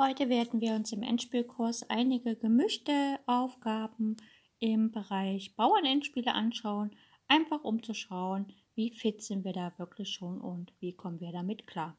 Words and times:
Heute 0.00 0.28
werden 0.28 0.60
wir 0.60 0.74
uns 0.74 0.92
im 0.92 1.02
Endspielkurs 1.02 1.90
einige 1.90 2.36
gemischte 2.36 3.18
Aufgaben 3.26 4.16
im 4.60 4.92
Bereich 4.92 5.56
Bauernendspiele 5.56 6.32
anschauen, 6.32 6.92
einfach 7.26 7.64
um 7.64 7.82
zu 7.82 7.94
schauen, 7.94 8.46
wie 8.76 8.92
fit 8.92 9.20
sind 9.22 9.44
wir 9.44 9.52
da 9.52 9.72
wirklich 9.76 10.10
schon 10.10 10.40
und 10.40 10.72
wie 10.78 10.94
kommen 10.94 11.18
wir 11.18 11.32
damit 11.32 11.66
klar. 11.66 11.98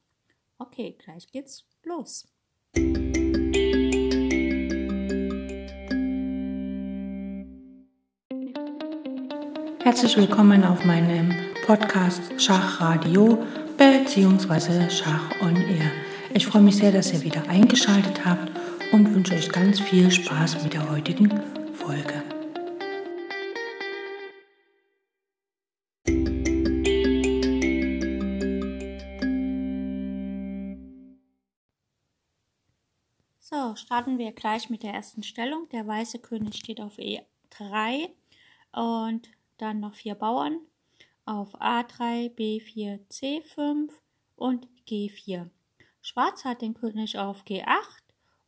Okay, 0.60 0.96
gleich 0.98 1.30
geht's 1.30 1.66
los. 1.84 2.26
Herzlich 9.84 10.16
willkommen 10.16 10.64
auf 10.64 10.86
meinem 10.86 11.34
Podcast 11.66 12.42
Schachradio 12.42 13.44
bzw. 13.78 14.90
Schach 14.90 15.42
on 15.42 15.58
Air. 15.58 16.09
Ich 16.32 16.46
freue 16.46 16.62
mich 16.62 16.78
sehr, 16.78 16.92
dass 16.92 17.12
ihr 17.12 17.24
wieder 17.24 17.50
eingeschaltet 17.50 18.24
habt 18.24 18.52
und 18.92 19.14
wünsche 19.14 19.34
euch 19.34 19.52
ganz 19.52 19.80
viel 19.80 20.12
Spaß 20.12 20.64
mit 20.64 20.74
der 20.74 20.90
heutigen 20.90 21.30
Folge. 21.74 22.24
So, 33.40 33.76
starten 33.76 34.20
wir 34.20 34.32
gleich 34.32 34.70
mit 34.70 34.84
der 34.84 34.94
ersten 34.94 35.24
Stellung. 35.24 35.68
Der 35.70 35.88
weiße 35.88 36.20
König 36.20 36.58
steht 36.58 36.80
auf 36.80 37.00
E3 37.00 38.10
und 38.72 39.28
dann 39.58 39.80
noch 39.80 39.96
vier 39.96 40.14
Bauern 40.14 40.60
auf 41.26 41.60
A3, 41.60 42.32
B4, 42.36 43.00
C5 43.10 43.90
und 44.36 44.68
G4. 44.88 45.50
Schwarz 46.02 46.46
hat 46.46 46.62
den 46.62 46.74
König 46.74 47.18
auf 47.18 47.44
G8 47.44 47.66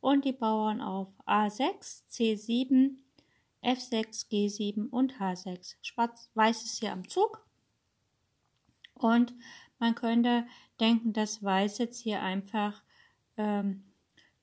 und 0.00 0.24
die 0.24 0.32
Bauern 0.32 0.80
auf 0.80 1.08
A6, 1.26 2.02
C7, 2.10 2.96
F6, 3.62 4.28
G7 4.30 4.88
und 4.90 5.14
H6. 5.14 5.76
Schwarz, 5.82 6.30
Weiß 6.34 6.64
ist 6.64 6.80
hier 6.80 6.92
am 6.92 7.08
Zug. 7.08 7.46
Und 8.94 9.34
man 9.78 9.94
könnte 9.94 10.46
denken, 10.80 11.12
dass 11.12 11.42
Weiß 11.42 11.78
jetzt 11.78 12.00
hier 12.00 12.22
einfach 12.22 12.82
ähm, 13.36 13.84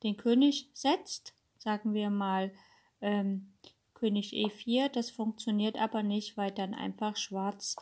den 0.04 0.18
König 0.18 0.70
setzt. 0.74 1.34
Sagen 1.58 1.94
wir 1.94 2.10
mal 2.10 2.54
ähm, 3.02 3.54
König 3.94 4.34
E4. 4.34 4.90
Das 4.90 5.10
funktioniert 5.10 5.78
aber 5.78 6.04
nicht, 6.04 6.38
weil 6.38 6.52
dann 6.52 6.74
einfach 6.74 7.18
Schwarz 7.18 7.76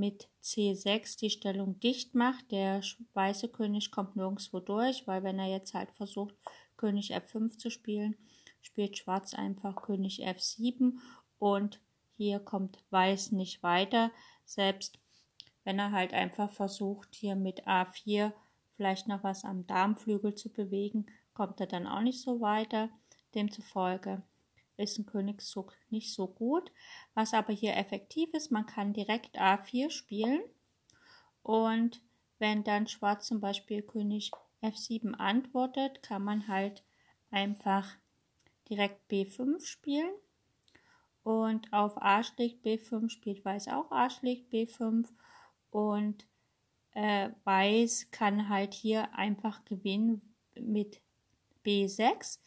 mit 0.00 0.28
C6 0.42 1.18
die 1.18 1.30
Stellung 1.30 1.78
dicht 1.78 2.14
macht. 2.14 2.50
Der 2.50 2.80
weiße 3.12 3.48
König 3.48 3.92
kommt 3.92 4.16
nirgendwo 4.16 4.58
durch, 4.58 5.06
weil 5.06 5.22
wenn 5.22 5.38
er 5.38 5.46
jetzt 5.46 5.74
halt 5.74 5.90
versucht, 5.92 6.34
König 6.76 7.14
F5 7.14 7.58
zu 7.58 7.70
spielen, 7.70 8.16
spielt 8.62 8.96
Schwarz 8.96 9.34
einfach 9.34 9.76
König 9.82 10.26
F7 10.26 10.94
und 11.38 11.80
hier 12.16 12.40
kommt 12.40 12.82
Weiß 12.90 13.32
nicht 13.32 13.62
weiter. 13.62 14.10
Selbst 14.44 14.98
wenn 15.64 15.78
er 15.78 15.92
halt 15.92 16.14
einfach 16.14 16.50
versucht, 16.50 17.14
hier 17.14 17.36
mit 17.36 17.66
A4 17.66 18.32
vielleicht 18.76 19.08
noch 19.08 19.22
was 19.22 19.44
am 19.44 19.66
Darmflügel 19.66 20.34
zu 20.34 20.50
bewegen, 20.50 21.06
kommt 21.34 21.60
er 21.60 21.66
dann 21.66 21.86
auch 21.86 22.00
nicht 22.00 22.22
so 22.22 22.40
weiter. 22.40 22.88
Demzufolge 23.34 24.22
ist 24.80 24.98
ein 24.98 25.06
Königszug 25.06 25.74
nicht 25.90 26.12
so 26.12 26.26
gut. 26.26 26.72
Was 27.14 27.34
aber 27.34 27.52
hier 27.52 27.76
effektiv 27.76 28.32
ist, 28.34 28.50
man 28.50 28.66
kann 28.66 28.92
direkt 28.92 29.38
A4 29.38 29.90
spielen. 29.90 30.42
Und 31.42 32.02
wenn 32.38 32.64
dann 32.64 32.88
Schwarz 32.88 33.26
zum 33.26 33.40
Beispiel 33.40 33.82
König 33.82 34.30
F7 34.62 35.14
antwortet, 35.14 36.02
kann 36.02 36.24
man 36.24 36.48
halt 36.48 36.82
einfach 37.30 37.96
direkt 38.68 39.10
B5 39.10 39.64
spielen. 39.64 40.10
Und 41.22 41.72
auf 41.72 42.00
A 42.00 42.22
schlägt 42.22 42.64
B5 42.64 43.10
spielt 43.10 43.44
Weiß 43.44 43.68
auch 43.68 43.90
A 43.90 44.08
schlägt 44.08 44.52
B5 44.52 45.06
und 45.70 46.26
äh, 46.92 47.30
Weiß 47.44 48.10
kann 48.10 48.48
halt 48.48 48.74
hier 48.74 49.14
einfach 49.14 49.64
gewinnen 49.64 50.34
mit 50.54 51.00
B6 51.64 52.38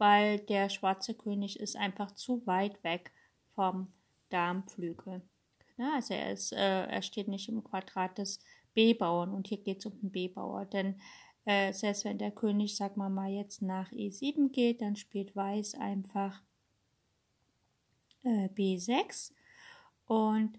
weil 0.00 0.38
der 0.38 0.70
schwarze 0.70 1.12
König 1.14 1.60
ist 1.60 1.76
einfach 1.76 2.12
zu 2.12 2.46
weit 2.46 2.82
weg 2.82 3.12
vom 3.54 3.92
Darmflügel. 4.30 5.20
Ja, 5.76 5.94
also 5.94 6.14
er, 6.14 6.32
ist, 6.32 6.52
äh, 6.52 6.86
er 6.86 7.02
steht 7.02 7.28
nicht 7.28 7.50
im 7.50 7.62
Quadrat 7.62 8.16
des 8.16 8.40
B-Bauern 8.74 9.34
und 9.34 9.46
hier 9.46 9.58
geht 9.58 9.80
es 9.80 9.86
um 9.86 9.98
den 10.00 10.10
B-Bauer, 10.10 10.64
denn 10.64 10.98
äh, 11.44 11.72
selbst 11.74 12.04
wenn 12.04 12.16
der 12.16 12.30
König, 12.30 12.76
sag 12.76 12.96
mal 12.96 13.10
mal, 13.10 13.30
jetzt 13.30 13.60
nach 13.60 13.92
E7 13.92 14.50
geht, 14.50 14.80
dann 14.80 14.96
spielt 14.96 15.36
Weiß 15.36 15.74
einfach 15.74 16.42
äh, 18.22 18.48
B6 18.48 19.32
und 20.06 20.58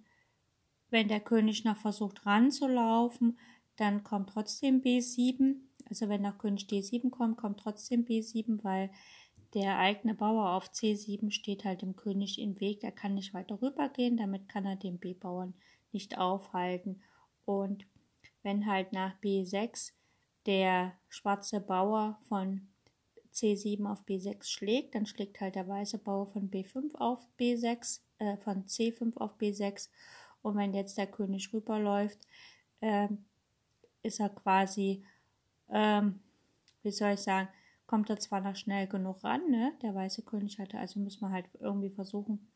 wenn 0.92 1.08
der 1.08 1.20
König 1.20 1.64
noch 1.64 1.78
versucht 1.78 2.26
ranzulaufen, 2.28 3.40
dann 3.78 4.04
kommt 4.04 4.30
trotzdem 4.30 4.82
B7. 4.82 5.56
Also 5.90 6.10
wenn 6.10 6.22
nach 6.22 6.38
König 6.38 6.68
D7 6.68 7.10
kommt, 7.10 7.38
kommt 7.38 7.60
trotzdem 7.60 8.06
B7, 8.06 8.64
weil 8.64 8.92
der 9.54 9.78
eigene 9.78 10.14
Bauer 10.14 10.52
auf 10.52 10.70
C7 10.72 11.32
steht 11.32 11.66
halt 11.66 11.82
dem 11.82 11.96
König 11.96 12.40
im 12.40 12.60
Weg, 12.60 12.84
er 12.84 12.92
kann 12.92 13.16
nicht 13.16 13.34
weiter 13.34 13.62
rübergehen, 13.62 14.18
damit 14.18 14.48
kann 14.48 14.66
er 14.66 14.76
den 14.76 14.98
B-Bauern 14.98 15.54
nicht 15.92 16.18
aufhalten. 16.18 17.02
Und 17.46 17.86
wenn 18.44 18.66
halt 18.66 18.94
nach 18.94 19.14
B6 19.22 19.92
der 20.46 20.94
schwarze 21.10 21.60
Bauer 21.60 22.18
von 22.28 22.68
C7 23.34 23.86
auf 23.90 24.04
B6 24.06 24.50
schlägt, 24.50 24.96
dann 24.96 25.06
schlägt 25.06 25.40
halt 25.40 25.56
der 25.56 25.68
weiße 25.68 25.98
Bauer 25.98 26.28
von 26.28 26.50
B5 26.50 26.96
auf 26.96 27.20
B6, 27.40 28.02
äh, 28.20 28.38
von 28.38 28.66
C5 28.66 29.18
auf 29.18 29.38
B6. 29.38 29.90
Und 30.42 30.58
wenn 30.58 30.74
jetzt 30.74 30.98
der 30.98 31.08
König 31.08 31.54
rüberläuft, 31.54 32.20
äh, 32.82 33.08
ist 34.04 34.20
er 34.20 34.30
quasi, 34.30 35.06
ähm, 35.70 36.20
wie 36.84 36.92
soll 36.92 37.12
ich 37.12 37.22
sagen, 37.22 37.48
kommt 37.92 38.10
er 38.10 38.22
zwar 38.22 38.40
noch 38.40 38.56
schnell 38.56 38.88
genug 38.88 39.22
ran, 39.22 39.42
ne? 39.50 39.74
Der 39.82 39.94
weiße 39.94 40.22
König 40.22 40.60
hatte, 40.60 40.80
also 40.80 40.98
muss 41.02 41.20
man 41.20 41.34
halt 41.34 41.50
irgendwie 41.60 41.90
versuchen, 41.90 42.48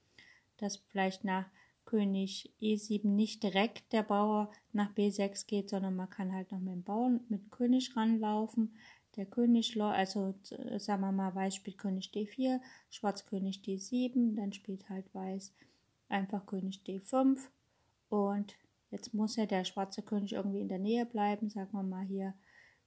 dass 0.56 0.78
vielleicht 0.78 1.26
nach 1.26 1.46
König 1.84 2.54
E7 2.62 3.06
nicht 3.06 3.44
direkt 3.44 3.92
der 3.92 4.04
Bauer 4.04 4.50
nach 4.72 4.94
B6 4.94 5.46
geht, 5.46 5.70
sondern 5.70 5.94
man 5.94 6.10
kann 6.10 6.32
halt 6.32 6.54
noch 6.54 6.62
mit 6.62 6.74
dem 6.74 6.84
Bauern, 6.84 7.20
mit 7.28 7.42
dem 7.42 7.52
König 7.52 7.98
ranlaufen. 7.98 8.76
Der 9.18 9.26
König, 9.26 9.78
also 9.82 10.36
sagen 10.78 11.02
wir 11.02 11.12
mal, 11.12 11.36
Weiß 11.36 11.56
spielt 11.56 11.80
König 11.80 12.12
D4, 12.14 12.62
Schwarz 12.90 13.26
König 13.26 13.58
D7, 13.58 14.38
dann 14.38 14.54
spielt 14.54 14.88
halt 14.88 15.14
Weiß 15.14 15.54
einfach 16.08 16.46
König 16.46 16.80
D5 16.88 17.40
und 18.08 18.56
jetzt 18.90 19.14
muss 19.14 19.36
ja 19.36 19.46
der 19.46 19.66
schwarze 19.66 20.02
König 20.02 20.32
irgendwie 20.32 20.62
in 20.62 20.70
der 20.70 20.80
Nähe 20.80 21.06
bleiben, 21.06 21.50
sagen 21.50 21.74
wir 21.74 21.84
mal 21.84 22.06
hier 22.06 22.34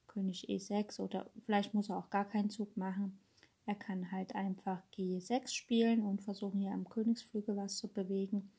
König 0.09 0.49
E6 0.49 0.99
oder 0.99 1.29
vielleicht 1.45 1.73
muss 1.73 1.89
er 1.89 1.97
auch 1.97 2.09
gar 2.09 2.25
keinen 2.25 2.49
Zug 2.49 2.75
machen. 2.75 3.17
Er 3.65 3.75
kann 3.75 4.11
halt 4.11 4.35
einfach 4.35 4.81
G6 4.93 5.53
spielen 5.53 6.03
und 6.03 6.21
versuchen 6.21 6.59
hier 6.59 6.71
am 6.71 6.89
Königsflügel 6.89 7.55
was 7.55 7.77
zu 7.77 7.87
bewegen. 7.87 8.51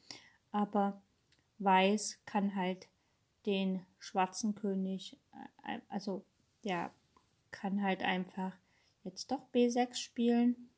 Aber 0.53 1.03
Weiß 1.59 2.19
kann 2.25 2.55
halt 2.55 2.89
den 3.45 3.85
schwarzen 3.99 4.55
König, 4.55 5.19
äh, 5.67 5.81
also 5.89 6.25
der 6.65 6.91
kann 7.51 7.83
halt 7.83 8.03
einfach 8.03 8.57
jetzt 9.05 9.31
doch 9.31 9.43
B6 9.53 9.97
spielen. 9.97 10.71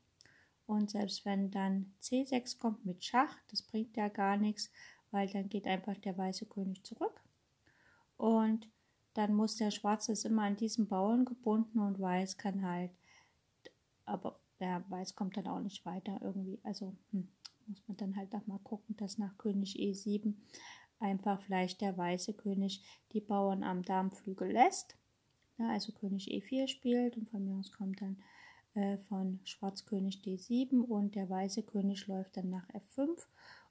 Und 0.66 0.90
selbst 0.90 1.24
wenn 1.24 1.50
dann 1.50 1.92
C6 2.02 2.58
kommt 2.58 2.84
mit 2.84 3.04
Schach, 3.04 3.36
das 3.50 3.62
bringt 3.62 3.96
ja 3.96 4.08
gar 4.08 4.36
nichts, 4.36 4.70
weil 5.10 5.28
dann 5.28 5.48
geht 5.48 5.66
einfach 5.66 5.96
der 5.98 6.16
weiße 6.16 6.46
König 6.46 6.82
zurück. 6.84 7.20
Und 8.16 8.68
dann 9.14 9.34
muss 9.34 9.56
der 9.56 9.70
Schwarze 9.70 10.12
ist 10.12 10.24
immer 10.24 10.42
an 10.42 10.56
diesen 10.56 10.88
Bauern 10.88 11.24
gebunden 11.24 11.78
und 11.80 12.00
Weiß 12.00 12.38
kann 12.38 12.62
halt, 12.66 12.90
aber 14.04 14.40
der 14.60 14.84
Weiß 14.88 15.14
kommt 15.14 15.36
dann 15.36 15.48
auch 15.48 15.60
nicht 15.60 15.84
weiter 15.84 16.20
irgendwie. 16.22 16.60
Also 16.62 16.94
hm, 17.10 17.28
muss 17.66 17.82
man 17.86 17.96
dann 17.96 18.16
halt 18.16 18.34
auch 18.34 18.46
mal 18.46 18.60
gucken, 18.60 18.96
dass 18.96 19.18
nach 19.18 19.36
König 19.38 19.76
E7 19.76 20.34
einfach 20.98 21.40
vielleicht 21.42 21.80
der 21.80 21.96
weiße 21.96 22.34
König 22.34 22.82
die 23.12 23.20
Bauern 23.20 23.62
am 23.62 23.82
Darmflügel 23.82 24.52
lässt. 24.52 24.96
Ja, 25.58 25.70
also 25.70 25.92
König 25.92 26.28
E4 26.28 26.68
spielt 26.68 27.16
und 27.16 27.28
von 27.28 27.44
mir 27.44 27.58
aus 27.58 27.72
kommt 27.72 28.00
dann 28.00 28.16
äh, 28.74 28.96
von 28.96 29.40
Schwarz 29.44 29.84
König 29.84 30.22
D7 30.24 30.80
und 30.80 31.14
der 31.14 31.28
weiße 31.28 31.62
König 31.62 32.06
läuft 32.06 32.36
dann 32.36 32.50
nach 32.50 32.68
F5 32.70 33.18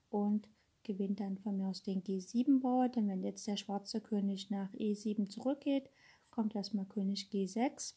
und 0.10 0.48
gewinnt 0.84 1.20
dann 1.20 1.38
von 1.38 1.58
mir 1.58 1.68
aus 1.68 1.84
den 1.84 2.04
G7-Bauer, 2.04 2.90
denn 2.90 3.08
wenn 3.08 3.24
jetzt 3.24 3.48
der 3.48 3.58
schwarze 3.58 4.02
König 4.02 4.50
nach 4.50 4.72
E7 4.74 5.30
zurückgeht, 5.30 5.90
kommt 6.30 6.56
erstmal 6.56 6.86
König 6.86 7.30
G6 7.32 7.96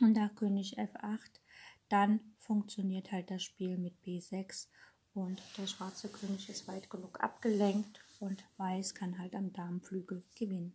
und 0.00 0.12
nach 0.14 0.34
König 0.34 0.78
F8, 0.78 1.40
dann 1.88 2.20
funktioniert 2.38 3.12
halt 3.12 3.30
das 3.30 3.42
Spiel 3.42 3.78
mit 3.78 3.94
B6 4.04 4.68
und 5.14 5.40
der 5.56 5.66
schwarze 5.66 6.08
König 6.08 6.48
ist 6.48 6.68
weit 6.68 6.90
genug 6.90 7.20
abgelenkt 7.20 8.00
und 8.20 8.44
Weiß 8.56 8.94
kann 8.94 9.18
halt 9.18 9.34
am 9.34 9.52
Damenflügel 9.52 10.22
gewinnen. 10.34 10.74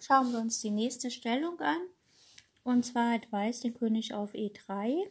Schauen 0.00 0.32
wir 0.32 0.40
uns 0.40 0.60
die 0.60 0.70
nächste 0.70 1.10
Stellung 1.10 1.60
an. 1.60 1.78
Und 2.70 2.84
zwar 2.84 3.14
hat 3.14 3.32
Weiß 3.32 3.62
den 3.62 3.74
König 3.74 4.14
auf 4.14 4.32
E3, 4.32 5.04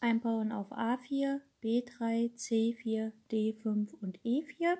einbauen 0.00 0.52
auf 0.52 0.70
A4, 0.70 1.40
B3, 1.62 2.30
C4, 2.36 3.12
D5 3.30 3.94
und 4.02 4.20
E4. 4.20 4.76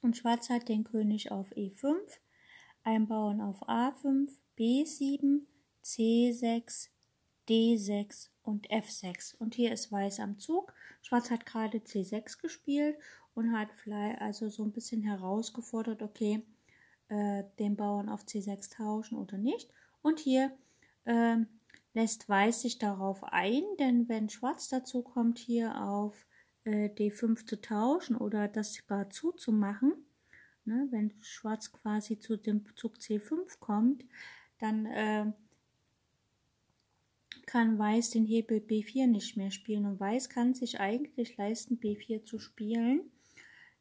Und 0.00 0.16
Schwarz 0.16 0.48
hat 0.48 0.68
den 0.68 0.84
König 0.84 1.32
auf 1.32 1.50
E5, 1.56 1.96
einbauen 2.84 3.40
auf 3.40 3.68
A5, 3.68 4.30
B7, 4.56 5.40
C6, 5.82 6.90
D6 7.48 8.28
und 8.44 8.70
F6. 8.70 9.36
Und 9.38 9.56
hier 9.56 9.72
ist 9.72 9.90
Weiß 9.90 10.20
am 10.20 10.38
Zug. 10.38 10.72
Schwarz 11.02 11.32
hat 11.32 11.46
gerade 11.46 11.78
C6 11.78 12.40
gespielt 12.40 12.96
und 13.34 13.50
hat 13.58 13.72
vielleicht 13.72 14.20
also 14.20 14.50
so 14.50 14.62
ein 14.62 14.70
bisschen 14.70 15.02
herausgefordert, 15.02 16.00
okay, 16.00 16.46
äh, 17.08 17.42
den 17.58 17.74
Bauern 17.74 18.08
auf 18.08 18.22
C6 18.22 18.76
tauschen 18.76 19.18
oder 19.18 19.36
nicht. 19.36 19.68
Und 20.00 20.20
hier 20.20 20.56
äh, 21.08 21.38
lässt 21.94 22.28
Weiß 22.28 22.62
sich 22.62 22.78
darauf 22.78 23.24
ein, 23.24 23.62
denn 23.78 24.08
wenn 24.08 24.28
Schwarz 24.28 24.68
dazu 24.68 25.02
kommt, 25.02 25.38
hier 25.38 25.82
auf 25.82 26.26
äh, 26.64 26.88
D5 26.88 27.46
zu 27.46 27.60
tauschen 27.60 28.16
oder 28.16 28.46
das 28.46 28.86
gar 28.86 29.10
zuzumachen, 29.10 29.92
ne, 30.64 30.86
wenn 30.90 31.12
Schwarz 31.22 31.72
quasi 31.72 32.18
zu 32.18 32.36
dem 32.36 32.64
Zug 32.76 32.98
C5 32.98 33.58
kommt, 33.58 34.04
dann 34.58 34.86
äh, 34.86 35.32
kann 37.46 37.78
Weiß 37.78 38.10
den 38.10 38.26
Hebel 38.26 38.58
B4 38.58 39.06
nicht 39.06 39.36
mehr 39.36 39.50
spielen 39.50 39.86
und 39.86 39.98
Weiß 39.98 40.28
kann 40.28 40.52
sich 40.52 40.80
eigentlich 40.80 41.36
leisten, 41.38 41.80
B4 41.80 42.24
zu 42.24 42.38
spielen. 42.38 43.10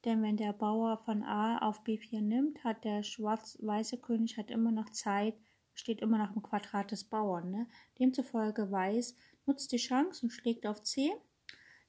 Denn 0.06 0.21
wenn 0.21 0.38
der 0.38 0.53
Bauer 0.53 0.97
von 1.00 1.23
A 1.23 1.57
auf 1.57 1.83
B4 1.83 2.21
nimmt, 2.21 2.63
hat 2.63 2.85
der 2.85 3.03
schwarz-weiße 3.03 3.97
König 3.97 4.38
hat 4.38 4.51
immer 4.51 4.71
noch 4.71 4.89
Zeit, 4.91 5.35
steht 5.79 6.01
immer 6.01 6.18
noch 6.18 6.35
im 6.35 6.41
Quadrat 6.41 6.91
des 6.91 7.03
Bauern. 7.03 7.51
Ne? 7.51 7.68
Demzufolge 8.00 8.71
Weiß 8.71 9.15
nutzt 9.45 9.71
die 9.71 9.77
Chance 9.77 10.25
und 10.25 10.31
schlägt 10.31 10.65
auf 10.65 10.83
C, 10.83 11.12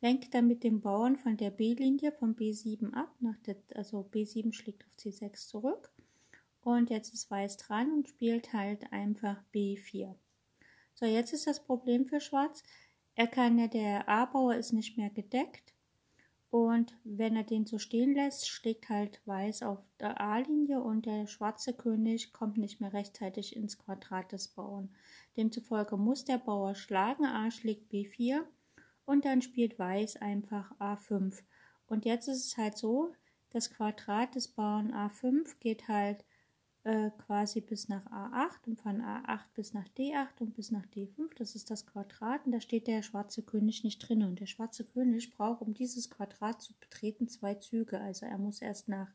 lenkt 0.01 0.35
dann 0.35 0.47
mit 0.47 0.63
dem 0.63 0.81
Bauern 0.81 1.17
von 1.17 1.37
der 1.37 1.51
B-Linie 1.51 2.13
von 2.13 2.37
B7 2.37 2.93
ab, 2.93 3.15
der, 3.47 3.57
also 3.75 4.09
B7 4.13 4.53
schlägt 4.53 4.85
auf 4.85 4.93
C6 4.99 5.49
zurück. 5.49 5.91
Und 6.61 6.91
jetzt 6.91 7.15
ist 7.15 7.31
Weiß 7.31 7.57
dran 7.57 7.93
und 7.93 8.09
spielt 8.09 8.53
halt 8.53 8.93
einfach 8.93 9.43
B4. 9.55 10.15
So, 10.95 11.07
jetzt 11.07 11.33
ist 11.33 11.47
das 11.47 11.65
Problem 11.65 12.05
für 12.07 12.21
Schwarz. 12.21 12.63
Er 13.15 13.27
kann 13.27 13.59
ja, 13.59 13.69
der 13.69 14.09
A-Bauer 14.09 14.57
ist 14.57 14.73
nicht 14.73 14.97
mehr 14.99 15.11
gedeckt. 15.11 15.73
Und 16.51 16.97
wenn 17.05 17.37
er 17.37 17.45
den 17.45 17.67
so 17.67 17.79
stehen 17.79 18.15
lässt, 18.15 18.49
schlägt 18.49 18.89
halt 18.89 19.21
Weiß 19.27 19.63
auf 19.63 19.81
der 20.01 20.21
A-Linie 20.21 20.81
und 20.81 21.05
der 21.05 21.27
schwarze 21.27 21.75
König 21.75 22.33
kommt 22.33 22.57
nicht 22.57 22.81
mehr 22.81 22.95
rechtzeitig 22.95 23.55
ins 23.55 23.79
Quadrat 23.79 24.33
des 24.33 24.49
Bauern. 24.49 24.89
Demzufolge 25.37 25.99
muss 25.99 26.25
der 26.25 26.39
Bauer 26.39 26.75
schlagen, 26.75 27.27
A 27.27 27.51
schlägt 27.51 27.93
B4 27.93 28.41
und 29.05 29.27
dann 29.27 29.43
spielt 29.43 29.79
Weiß 29.79 30.17
einfach 30.17 30.73
A5. 30.79 31.43
Und 31.87 32.07
jetzt 32.07 32.29
ist 32.29 32.47
es 32.47 32.57
halt 32.57 32.79
so, 32.79 33.13
das 33.51 33.71
Quadrat 33.71 34.35
des 34.35 34.49
Bauern 34.49 34.93
A5 34.93 35.59
geht 35.61 35.89
halt 35.89 36.25
äh, 36.89 37.11
quasi 37.19 37.61
bis 37.61 37.91
nach 37.91 38.07
A8 38.07 38.67
und 38.67 38.81
von 38.81 39.03
A8 39.03 39.45
bis 39.55 39.75
nach 39.75 39.87
D8 39.89 40.41
und 40.41 40.55
bis 40.55 40.71
nach 40.71 40.87
D5. 40.87 41.35
Das 41.37 41.55
ist 41.55 41.71
das 41.71 41.85
Quadrat 41.85 42.47
und 42.47 42.53
da 42.53 42.63
steht 42.63 42.87
der 42.87 43.03
schwarze 43.03 43.43
König 43.43 43.85
nicht 43.85 43.99
drin. 43.99 44.23
Und 44.23 44.41
der 44.41 44.47
schwarze 44.47 44.85
König 44.85 45.31
braucht, 45.37 45.61
um 45.61 45.75
dieses 45.75 46.09
Quadrat 46.09 46.63
zu 46.63 46.73
betreten, 46.81 47.29
zwei 47.29 47.57
Züge. 47.57 48.01
Also 48.01 48.25
er 48.25 48.39
muss 48.39 48.63
erst 48.63 48.89
nach 48.89 49.13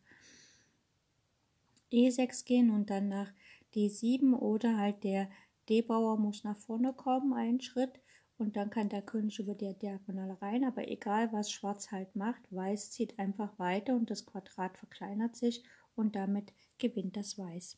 E6 1.92 2.46
gehen 2.46 2.70
und 2.70 2.92
dann 2.92 3.10
nach 3.10 3.32
D7 3.74 4.36
oder 4.36 4.78
halt 4.78 5.04
der 5.04 5.28
D-Bauer 5.68 6.20
muss 6.20 6.44
nach 6.44 6.58
vorne 6.58 6.94
kommen, 6.94 7.34
einen 7.34 7.60
Schritt 7.60 8.00
und 8.38 8.56
dann 8.56 8.70
kann 8.70 8.90
der 8.90 9.02
König 9.02 9.40
über 9.40 9.56
die 9.56 9.74
Diagonale 9.74 10.40
rein. 10.44 10.64
Aber 10.64 10.88
egal, 10.88 11.34
was 11.34 11.50
Schwarz 11.50 11.92
halt 11.92 12.16
macht, 12.16 12.44
Weiß 12.52 12.92
zieht 12.92 13.18
einfach 13.18 13.58
weiter 13.58 13.96
und 13.96 14.12
das 14.12 14.28
Quadrat 14.28 14.78
verkleinert 14.78 15.36
sich 15.36 15.64
und 15.96 16.16
damit 16.16 16.54
gewinnt 16.78 17.16
das 17.16 17.38
Weiß. 17.38 17.78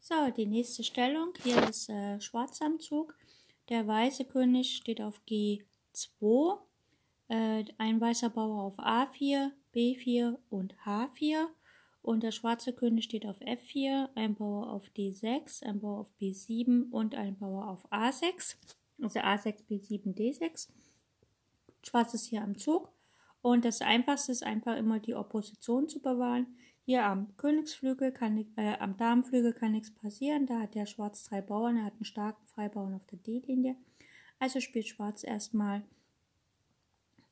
So, 0.00 0.30
die 0.36 0.46
nächste 0.46 0.82
Stellung. 0.82 1.32
Hier 1.42 1.68
ist 1.68 1.88
äh, 1.88 2.20
Schwarz 2.20 2.60
am 2.62 2.80
Zug. 2.80 3.16
Der 3.68 3.86
weiße 3.86 4.24
König 4.24 4.76
steht 4.76 5.00
auf 5.00 5.20
G2. 5.28 6.58
Äh, 7.28 7.64
ein 7.78 8.00
weißer 8.00 8.30
Bauer 8.30 8.64
auf 8.64 8.78
A4, 8.80 9.52
B4 9.72 10.36
und 10.48 10.74
H4. 10.84 11.46
Und 12.02 12.22
der 12.22 12.32
schwarze 12.32 12.72
König 12.72 13.04
steht 13.04 13.26
auf 13.26 13.38
F4, 13.40 14.08
ein 14.14 14.34
Bauer 14.34 14.70
auf 14.70 14.88
D6, 14.96 15.62
ein 15.64 15.80
Bauer 15.80 16.00
auf 16.00 16.12
B7 16.20 16.90
und 16.90 17.14
ein 17.14 17.38
Bauer 17.38 17.68
auf 17.68 17.92
A6 17.92 18.56
also 19.02 19.20
A6, 19.20 19.66
B7, 19.68 20.14
D6. 20.14 20.68
Schwarz 21.82 22.14
ist 22.14 22.26
hier 22.26 22.42
am 22.42 22.58
Zug. 22.58 22.92
Und 23.42 23.64
das 23.64 23.80
Einfachste 23.80 24.32
ist 24.32 24.42
einfach 24.42 24.76
immer 24.76 25.00
die 25.00 25.14
Opposition 25.14 25.88
zu 25.88 26.00
bewahren. 26.00 26.46
Hier 26.84 27.04
am 27.04 27.36
Königsflügel 27.36 28.12
kann 28.12 28.44
äh, 28.56 28.76
am 28.78 28.96
Damenflügel 28.96 29.52
kann 29.52 29.72
nichts 29.72 29.92
passieren. 29.94 30.46
Da 30.46 30.60
hat 30.60 30.74
der 30.74 30.86
Schwarz 30.86 31.24
drei 31.24 31.40
Bauern, 31.40 31.76
er 31.76 31.84
hat 31.84 31.94
einen 31.94 32.04
starken 32.04 32.46
Freibauern 32.48 32.94
auf 32.94 33.06
der 33.06 33.18
D-Linie. 33.18 33.76
Also 34.38 34.60
spielt 34.60 34.88
Schwarz 34.88 35.22
erstmal. 35.22 35.82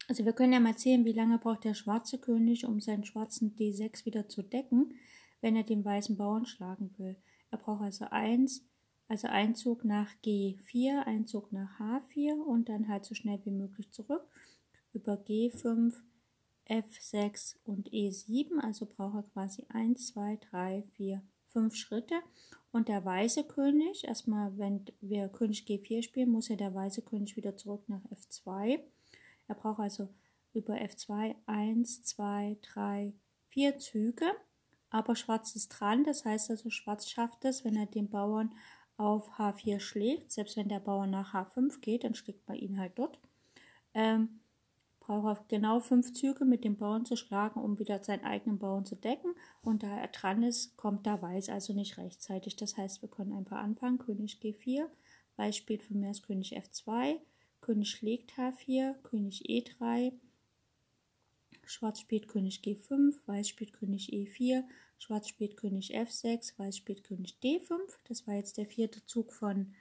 Also 0.09 0.25
wir 0.25 0.33
können 0.33 0.53
ja 0.53 0.61
mal 0.61 0.77
sehen, 0.79 1.05
wie 1.05 1.13
lange 1.13 1.39
braucht 1.39 1.65
der 1.65 1.75
schwarze 1.75 2.19
König, 2.19 2.65
um 2.65 2.81
seinen 2.81 3.05
schwarzen 3.05 3.55
D6 3.57 4.07
wieder 4.07 4.29
zu 4.29 4.43
decken, 4.43 4.95
wenn 5.41 5.57
er 5.57 5.65
den 5.65 5.85
weißen 5.85 6.17
Bauern 6.17 6.47
schlagen 6.47 6.95
will. 6.97 7.17
Er 7.51 7.59
braucht 7.59 7.83
also 7.83 8.07
1, 8.11 8.65
also 9.09 9.29
Einzug 9.29 9.85
nach 9.85 10.11
G4, 10.25 11.05
Einzug 11.07 11.51
nach 11.53 11.81
H4 11.81 12.35
und 12.35 12.69
dann 12.69 12.89
halt 12.89 13.05
so 13.05 13.15
schnell 13.15 13.41
wie 13.45 13.51
möglich 13.51 13.91
zurück 13.91 14.29
über 14.93 15.15
G5, 15.15 15.95
F6 16.69 17.57
und 17.65 17.91
E7. 17.91 18.59
Also 18.61 18.87
braucht 18.87 19.17
er 19.17 19.23
quasi 19.23 19.67
1, 19.71 20.09
2, 20.09 20.39
3, 20.51 20.85
4, 20.97 21.23
5 21.49 21.75
Schritte. 21.75 22.15
Und 22.71 22.89
der 22.89 23.05
weiße 23.05 23.45
König, 23.45 24.05
erstmal, 24.05 24.57
wenn 24.59 24.85
wir 25.01 25.29
König 25.29 25.65
G4 25.67 26.03
spielen, 26.03 26.31
muss 26.31 26.49
ja 26.49 26.57
der 26.57 26.75
weiße 26.75 27.03
König 27.03 27.37
wieder 27.37 27.57
zurück 27.57 27.89
nach 27.89 28.05
F2. 28.11 28.81
Er 29.47 29.55
braucht 29.55 29.81
also 29.81 30.09
über 30.53 30.75
F2 30.75 31.35
1, 31.47 32.03
2, 32.03 32.59
3, 32.61 33.15
4 33.49 33.79
Züge. 33.79 34.27
Aber 34.91 35.17
Schwarz 35.17 35.55
ist 35.55 35.69
dran, 35.69 36.05
das 36.05 36.25
heißt 36.25 36.51
also, 36.51 36.71
Schwarz 36.71 37.09
schafft 37.09 37.45
es, 37.45 37.65
wenn 37.65 37.77
er 37.77 37.87
den 37.87 38.09
Bauern 38.09 38.55
auf 38.99 39.31
H4 39.39 39.81
schlägt, 39.81 40.33
selbst 40.33 40.57
wenn 40.57 40.69
der 40.69 40.81
Bauer 40.81 41.07
nach 41.07 41.33
H5 41.33 41.81
geht, 41.81 42.05
dann 42.05 42.15
schlägt 42.15 42.47
man 42.47 42.59
ihn 42.59 42.79
halt 42.79 42.99
dort. 42.99 43.19
Ähm, 43.95 44.41
braucht 44.99 45.41
er 45.41 45.45
genau 45.49 45.81
fünf 45.81 46.13
Züge 46.13 46.45
mit 46.45 46.65
dem 46.65 46.77
Bauern 46.77 47.07
zu 47.07 47.17
schlagen, 47.17 47.61
um 47.61 47.79
wieder 47.79 48.03
seinen 48.03 48.25
eigenen 48.25 48.59
Bauern 48.59 48.85
zu 48.85 48.97
decken. 48.97 49.35
Und 49.63 49.83
da 49.83 49.97
er 49.97 50.09
dran 50.09 50.43
ist, 50.43 50.77
kommt 50.77 51.07
da 51.07 51.23
Weiß 51.23 51.49
also 51.49 51.73
nicht 51.73 51.97
rechtzeitig. 51.97 52.57
Das 52.57 52.77
heißt, 52.77 53.01
wir 53.01 53.09
können 53.09 53.33
einfach 53.33 53.59
anfangen. 53.59 53.99
König 53.99 54.39
G4, 54.43 54.87
Weiß 55.37 55.57
spielt 55.57 55.85
von 55.85 56.01
mir 56.01 56.11
aus 56.11 56.23
König 56.23 56.59
F2, 56.59 57.17
König 57.61 57.89
schlägt 57.89 58.33
H4, 58.33 58.95
König 59.05 59.45
E3, 59.49 60.13
Schwarz 61.65 62.01
spielt 62.01 62.29
König 62.29 62.61
G5, 62.65 63.15
Weiß 63.27 63.49
spielt 63.49 63.73
König 63.73 64.13
E4, 64.13 64.65
Schwarz 64.99 65.29
spielt 65.29 65.57
König 65.57 65.97
F6, 65.97 66.59
Weiß 66.59 66.77
spielt 66.77 67.05
König 67.05 67.39
D5. 67.43 67.79
Das 68.09 68.27
war 68.27 68.35
jetzt 68.35 68.59
der 68.59 68.67
vierte 68.67 69.05
Zug 69.07 69.33
von, 69.33 69.75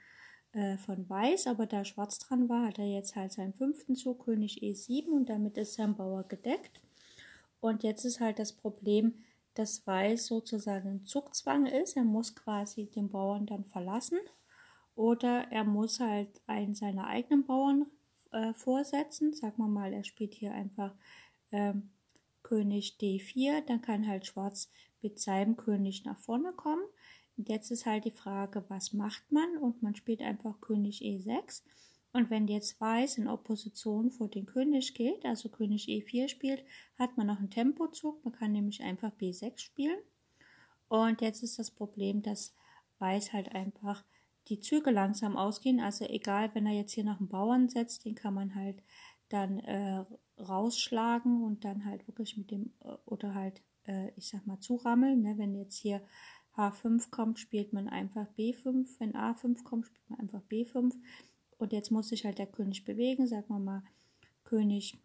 äh, 0.52 0.76
von 0.78 1.08
Weiß, 1.08 1.46
aber 1.46 1.66
da 1.66 1.84
Schwarz 1.84 2.18
dran 2.18 2.48
war, 2.48 2.66
hat 2.66 2.78
er 2.78 2.86
jetzt 2.86 3.16
halt 3.16 3.32
seinen 3.32 3.52
fünften 3.52 3.96
Zug 3.96 4.24
König 4.24 4.62
E7 4.62 5.08
und 5.08 5.28
damit 5.28 5.58
ist 5.58 5.74
sein 5.74 5.96
Bauer 5.96 6.22
gedeckt. 6.24 6.80
Und 7.60 7.82
jetzt 7.82 8.04
ist 8.04 8.20
halt 8.20 8.38
das 8.38 8.52
Problem, 8.52 9.14
dass 9.54 9.84
Weiß 9.86 10.26
sozusagen 10.26 10.88
im 10.88 11.06
Zugzwang 11.06 11.66
ist. 11.66 11.96
Er 11.96 12.04
muss 12.04 12.36
quasi 12.36 12.86
den 12.86 13.10
Bauern 13.10 13.46
dann 13.46 13.64
verlassen 13.64 14.18
oder 14.94 15.50
er 15.50 15.64
muss 15.64 15.98
halt 15.98 16.40
einen 16.46 16.76
seiner 16.76 17.08
eigenen 17.08 17.44
Bauern 17.44 17.86
äh, 18.30 18.52
vorsetzen. 18.54 19.32
Sagen 19.34 19.56
wir 19.58 19.66
mal, 19.66 19.92
er 19.92 20.04
spielt 20.04 20.34
hier 20.34 20.52
einfach 20.52 20.94
ähm, 21.50 21.90
König 22.42 22.96
D4, 23.00 23.62
dann 23.66 23.82
kann 23.82 24.06
halt 24.06 24.26
Schwarz 24.26 24.70
mit 25.02 25.20
seinem 25.20 25.56
König 25.56 26.04
nach 26.04 26.18
vorne 26.18 26.52
kommen. 26.52 26.84
Und 27.36 27.48
jetzt 27.48 27.70
ist 27.70 27.86
halt 27.86 28.04
die 28.04 28.10
Frage, 28.10 28.64
was 28.68 28.92
macht 28.92 29.30
man? 29.30 29.58
Und 29.58 29.82
man 29.82 29.94
spielt 29.94 30.20
einfach 30.20 30.60
König 30.60 31.02
E6. 31.02 31.62
Und 32.12 32.30
wenn 32.30 32.48
jetzt 32.48 32.80
Weiß 32.80 33.18
in 33.18 33.28
Opposition 33.28 34.10
vor 34.10 34.28
den 34.28 34.46
König 34.46 34.94
geht, 34.94 35.24
also 35.24 35.48
König 35.48 35.86
E4 35.86 36.28
spielt, 36.28 36.64
hat 36.98 37.16
man 37.16 37.26
noch 37.26 37.38
einen 37.38 37.50
Tempozug. 37.50 38.24
Man 38.24 38.32
kann 38.32 38.52
nämlich 38.52 38.82
einfach 38.82 39.12
B6 39.12 39.58
spielen. 39.58 39.98
Und 40.88 41.20
jetzt 41.20 41.42
ist 41.42 41.58
das 41.58 41.70
Problem, 41.70 42.22
dass 42.22 42.54
Weiß 42.98 43.32
halt 43.32 43.54
einfach 43.54 44.04
die 44.48 44.60
Züge 44.60 44.90
langsam 44.90 45.36
ausgehen. 45.36 45.80
Also 45.80 46.06
egal, 46.06 46.50
wenn 46.54 46.66
er 46.66 46.72
jetzt 46.72 46.92
hier 46.92 47.04
noch 47.04 47.20
einen 47.20 47.28
Bauern 47.28 47.68
setzt, 47.68 48.04
den 48.04 48.14
kann 48.14 48.34
man 48.34 48.54
halt 48.54 48.82
dann 49.28 49.58
äh, 49.60 50.04
rausschlagen 50.40 51.42
und 51.44 51.64
dann 51.64 51.84
halt 51.84 52.06
wirklich 52.08 52.36
mit 52.36 52.50
dem, 52.50 52.72
äh, 52.80 52.94
oder 53.04 53.34
halt, 53.34 53.62
äh, 53.88 54.12
ich 54.16 54.28
sag 54.28 54.46
mal, 54.46 54.60
zurammeln. 54.60 55.22
Ne? 55.22 55.34
Wenn 55.38 55.54
jetzt 55.54 55.76
hier 55.76 56.02
H5 56.56 57.10
kommt, 57.10 57.38
spielt 57.38 57.72
man 57.72 57.88
einfach 57.88 58.26
B5. 58.36 58.86
Wenn 58.98 59.14
A5 59.14 59.64
kommt, 59.64 59.86
spielt 59.86 60.10
man 60.10 60.20
einfach 60.20 60.42
B5. 60.48 60.94
Und 61.58 61.72
jetzt 61.72 61.90
muss 61.90 62.08
sich 62.08 62.24
halt 62.24 62.38
der 62.38 62.46
König 62.46 62.84
bewegen, 62.84 63.26
sagen 63.26 63.48
wir 63.48 63.58
mal 63.58 63.82
König 64.44 64.98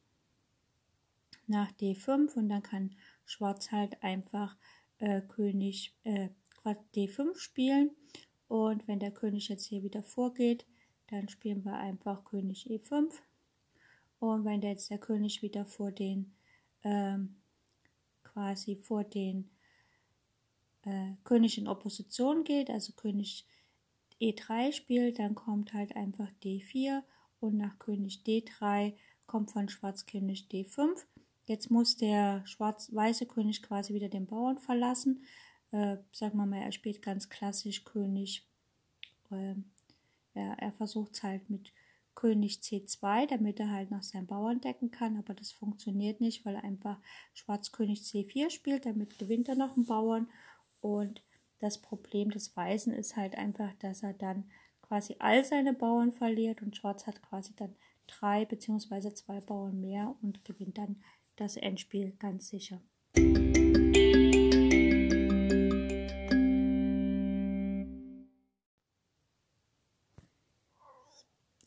nach 1.48 1.72
D5 1.74 2.36
und 2.36 2.50
dann 2.50 2.64
kann 2.64 2.96
Schwarz 3.26 3.72
halt 3.72 4.02
einfach 4.04 4.56
äh, 5.00 5.22
König 5.22 5.96
äh, 6.04 6.30
D5 6.96 7.36
spielen. 7.38 7.92
Und 8.48 8.88
wenn 8.88 9.00
der 9.00 9.12
König 9.12 9.50
jetzt 9.50 9.66
hier 9.66 9.84
wieder 9.84 10.04
vorgeht, 10.04 10.66
dann 11.08 11.28
spielen 11.28 11.66
wir 11.66 11.74
einfach 11.78 12.24
König 12.24 12.68
E5. 12.70 13.12
Und 14.20 14.46
wenn 14.46 14.62
jetzt 14.62 14.90
der 14.90 15.00
König 15.00 15.42
wieder 15.42 15.66
vor 15.66 15.92
den, 15.92 16.34
ähm, 16.84 17.36
quasi 18.34 18.76
vor 18.76 19.04
den 19.04 19.50
äh, 20.86 21.14
König 21.24 21.58
in 21.58 21.68
Opposition 21.68 22.44
geht, 22.44 22.70
also 22.70 22.94
König 22.94 23.46
E3 24.22 24.72
spielt, 24.72 25.20
dann 25.20 25.36
kommt 25.36 25.74
halt 25.74 25.96
einfach 25.96 26.30
D4 26.44 27.04
und 27.40 27.58
nach 27.58 27.78
König 27.80 28.22
D3 28.26 28.94
kommt 29.28 29.52
von 29.52 29.70
Schwarz 29.70 30.06
König 30.06 30.48
D5. 30.52 31.04
Jetzt 31.46 31.70
muss 31.72 31.98
der 31.98 32.46
schwarz-weiße 32.46 33.26
König 33.26 33.62
quasi 33.62 33.94
wieder 33.94 34.10
den 34.10 34.28
Bauern 34.28 34.58
verlassen. 34.58 35.24
Äh, 35.72 35.98
sagen 36.12 36.38
wir 36.38 36.46
mal, 36.46 36.62
er 36.62 36.72
spielt 36.72 37.02
ganz 37.02 37.30
klassisch 37.30 37.84
König. 37.84 38.48
Äh, 39.30 39.56
er, 40.34 40.58
er 40.60 40.72
versucht 40.74 41.14
es 41.14 41.24
halt 41.24 41.50
mit 41.50 41.74
König 42.16 42.60
C2, 42.62 43.28
damit 43.28 43.60
er 43.60 43.72
halt 43.72 43.92
noch 43.92 44.04
seinen 44.04 44.28
Bauern 44.28 44.62
decken 44.62 44.92
kann, 44.92 45.18
aber 45.18 45.34
das 45.34 45.52
funktioniert 45.52 46.22
nicht, 46.22 46.46
weil 46.46 46.56
er 46.56 46.64
einfach 46.64 47.00
Schwarz 47.34 47.72
König 47.72 48.02
C4 48.02 48.50
spielt, 48.50 48.86
damit 48.86 49.18
gewinnt 49.18 49.50
er 49.50 49.56
noch 49.56 49.76
einen 49.76 49.86
Bauern 49.86 50.30
und 50.82 51.24
das 51.60 51.82
Problem 51.82 52.30
des 52.30 52.56
Weißen 52.56 52.94
ist 52.94 53.16
halt 53.16 53.36
einfach, 53.36 53.74
dass 53.80 54.04
er 54.04 54.14
dann 54.14 54.50
quasi 54.82 55.16
all 55.20 55.46
seine 55.46 55.74
Bauern 55.74 56.12
verliert 56.12 56.62
und 56.62 56.76
Schwarz 56.76 57.08
hat 57.08 57.22
quasi 57.22 57.56
dann 57.56 57.76
drei 58.06 58.46
bzw. 58.46 59.14
zwei 59.14 59.40
Bauern 59.40 59.80
mehr 59.80 60.16
und 60.22 60.44
gewinnt 60.44 60.78
dann 60.78 61.02
das 61.38 61.56
Endspiel 61.56 62.12
ganz 62.20 62.50
sicher. 62.50 62.82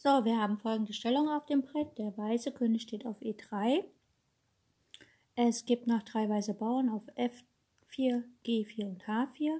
So, 0.06 0.24
wir 0.24 0.40
haben 0.40 0.56
folgende 0.56 0.92
Stellung 0.92 1.28
auf 1.28 1.46
dem 1.46 1.62
Brett. 1.62 1.98
Der 1.98 2.16
weiße 2.16 2.52
König 2.52 2.82
steht 2.82 3.04
auf 3.06 3.20
E3. 3.20 3.82
Es 5.34 5.64
gibt 5.64 5.88
noch 5.88 6.04
drei 6.04 6.28
weiße 6.28 6.54
Bauern 6.54 6.90
auf 6.90 7.02
F3 7.16 7.42
4, 7.86 8.22
G4 8.46 8.86
und 8.86 9.02
H4. 9.02 9.58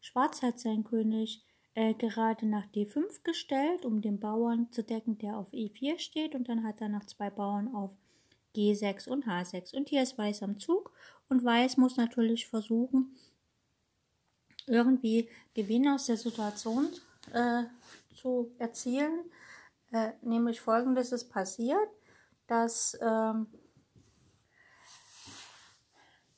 Schwarz 0.00 0.40
hat 0.42 0.60
seinen 0.60 0.84
König 0.84 1.42
äh, 1.74 1.94
gerade 1.94 2.46
nach 2.46 2.64
D5 2.66 3.24
gestellt, 3.24 3.84
um 3.84 4.00
den 4.00 4.20
Bauern 4.20 4.70
zu 4.70 4.84
decken, 4.84 5.18
der 5.18 5.36
auf 5.36 5.52
E4 5.52 5.98
steht. 5.98 6.36
Und 6.36 6.48
dann 6.48 6.62
hat 6.62 6.80
er 6.80 6.90
noch 6.90 7.04
zwei 7.06 7.28
Bauern 7.28 7.74
auf 7.74 7.90
G6 8.54 9.08
und 9.08 9.26
H6. 9.26 9.74
Und 9.74 9.88
hier 9.88 10.04
ist 10.04 10.16
Weiß 10.16 10.44
am 10.44 10.60
Zug. 10.60 10.92
Und 11.28 11.44
Weiß 11.44 11.76
muss 11.76 11.96
natürlich 11.96 12.46
versuchen, 12.46 13.16
irgendwie 14.68 15.28
Gewinn 15.54 15.88
aus 15.88 16.06
der 16.06 16.18
Situation 16.18 16.86
äh, 17.32 17.64
zu 18.14 18.52
erzielen. 18.60 19.24
Äh, 19.92 20.12
nämlich 20.22 20.60
folgendes 20.60 21.12
ist 21.12 21.30
passiert, 21.30 21.88
dass 22.46 22.98
ähm, 23.00 23.46